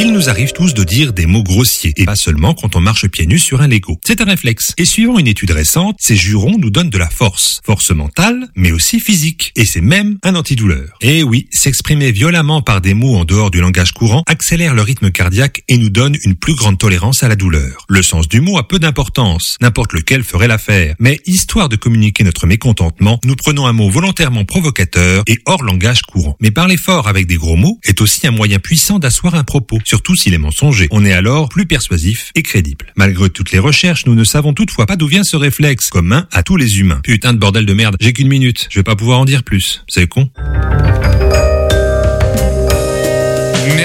[0.00, 3.08] Il nous arrive tous de dire des mots grossiers, et pas seulement quand on marche
[3.08, 3.98] pieds nus sur un Lego.
[4.06, 4.72] C'est un réflexe.
[4.78, 7.60] Et suivant une étude récente, ces jurons nous donnent de la force.
[7.66, 9.50] Force mentale, mais aussi physique.
[9.56, 10.96] Et c'est même un antidouleur.
[11.00, 15.10] Et oui, s'exprimer violemment par des mots en dehors du langage courant accélère le rythme
[15.10, 17.84] cardiaque et nous donne une plus grande tolérance à la douleur.
[17.88, 20.94] Le sens du mot a peu d'importance, n'importe lequel ferait l'affaire.
[20.98, 26.02] Mais histoire de communiquer notre mécontentement, nous prenons un mot volontairement provocateur et hors langage
[26.02, 26.36] courant.
[26.40, 29.78] Mais parler fort avec des gros mots est aussi un moyen puissant d'asseoir un propos,
[29.84, 30.88] surtout s'il est mensonger.
[30.90, 32.92] On est alors plus persuasif et crédible.
[32.96, 36.42] Malgré toutes les recherches, nous ne savons toutefois pas d'où vient ce réflexe, commun à
[36.42, 37.00] tous les humains.
[37.02, 39.84] Putain de bordel de merde, j'ai qu'une minute, je vais pas pouvoir en dire plus.
[39.88, 40.30] C'est con.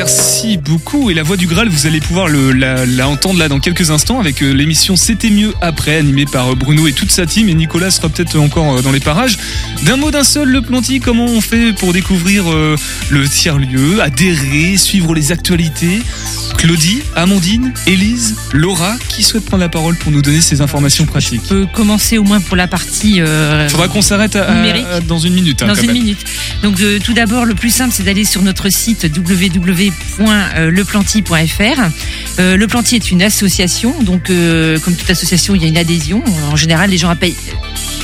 [0.03, 1.09] Merci beaucoup.
[1.11, 3.89] Et la voix du Graal, vous allez pouvoir le, la, la entendre là dans quelques
[3.89, 7.47] instants avec euh, l'émission C'était mieux après, animée par euh, Bruno et toute sa team.
[7.47, 9.37] Et Nicolas sera peut-être encore euh, dans les parages.
[9.83, 12.75] D'un mot d'un seul, le Planty, comment on fait pour découvrir euh,
[13.11, 16.01] le tiers-lieu, adhérer, suivre les actualités?
[16.57, 21.41] Claudie, Amandine, Élise, Laura, qui souhaite prendre la parole pour nous donner ces informations pratiques?
[21.45, 23.21] On peut commencer au moins pour la partie.
[23.21, 24.37] Euh, Faudra qu'on s'arrête
[25.07, 25.63] dans une minute.
[25.63, 25.95] hein, dans une même.
[25.95, 26.25] minute.
[26.61, 29.05] Donc euh, tout d'abord, le plus simple, c'est d'aller sur notre site
[30.19, 31.81] www.leplanty.fr.
[32.39, 35.77] Euh, le Planty est une association, donc euh, comme toute association, il y a une
[35.77, 36.23] adhésion.
[36.51, 37.35] En général, les gens payent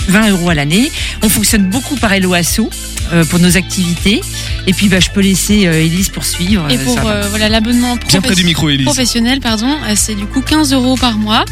[0.09, 0.91] 20 euros à l'année.
[1.23, 2.69] On fonctionne beaucoup par LOASO
[3.13, 4.21] euh, pour nos activités.
[4.67, 6.67] Et puis, bah, je peux laisser euh, Élise poursuivre.
[6.69, 7.97] Et euh, pour euh, voilà l'abonnement
[8.85, 11.45] professionnel, pardon, euh, c'est du coup 15 euros par mois,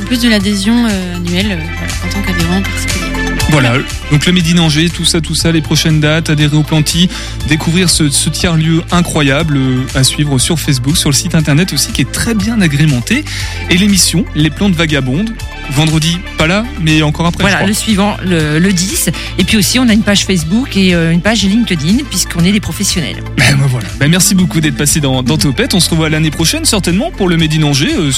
[0.00, 3.21] en plus de l'adhésion euh, annuelle euh, en tant qu'adhérent particulier.
[3.52, 3.74] Voilà,
[4.10, 7.10] donc le Médine Angers, tout ça, tout ça, les prochaines dates, adhérer au Planty,
[7.48, 11.92] découvrir ce, ce tiers-lieu incroyable euh, à suivre sur Facebook, sur le site internet aussi,
[11.92, 13.26] qui est très bien agrémenté.
[13.68, 15.34] Et l'émission, Les Plantes Vagabondes,
[15.72, 19.10] vendredi, pas là, mais encore après, Voilà, le suivant, le, le 10.
[19.36, 22.52] Et puis aussi, on a une page Facebook et euh, une page LinkedIn, puisqu'on est
[22.52, 23.22] des professionnels.
[23.36, 23.86] Ben, ben voilà.
[24.00, 25.74] Ben, merci beaucoup d'être passé dans, dans Topette.
[25.74, 27.92] On se revoit l'année prochaine, certainement, pour le Médine Angers.
[27.98, 28.10] euh,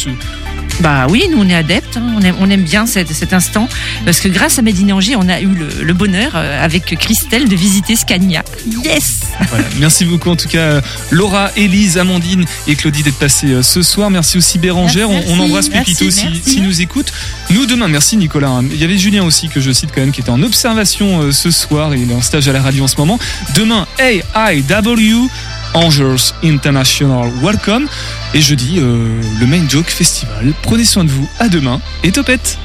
[0.81, 2.15] Bah oui, nous on est adeptes, hein.
[2.17, 3.69] on, aime, on aime bien cet, cet instant,
[4.05, 7.49] parce que grâce à Médine Angers, on a eu le, le bonheur euh, avec Christelle
[7.49, 8.43] de visiter Scania.
[8.85, 9.65] Yes Voilà.
[9.79, 14.11] Merci beaucoup en tout cas Laura, Élise, Amandine et Claudie d'être passées euh, ce soir.
[14.11, 15.09] Merci aussi Bérangère.
[15.09, 17.13] Merci, on, on embrasse Pépito si, s'il nous écoute.
[17.51, 18.49] Nous demain, merci Nicolas.
[18.49, 18.65] hein.
[18.71, 21.33] Il y avait Julien aussi que je cite quand même qui était en observation euh,
[21.33, 23.19] ce soir et il est en stage à la radio en ce moment.
[23.55, 25.29] Demain, AIW.
[25.75, 27.89] Angers International Welcome
[28.33, 30.53] et jeudi euh, le Main Joke Festival.
[30.63, 32.59] Prenez soin de vous, à demain et topette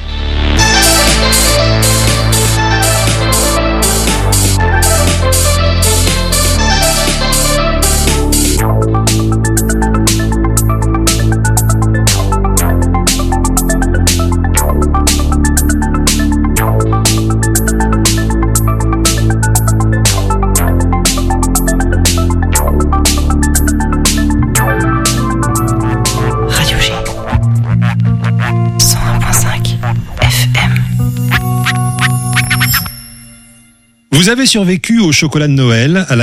[34.30, 36.18] Vous avez survécu au chocolat de Noël, à la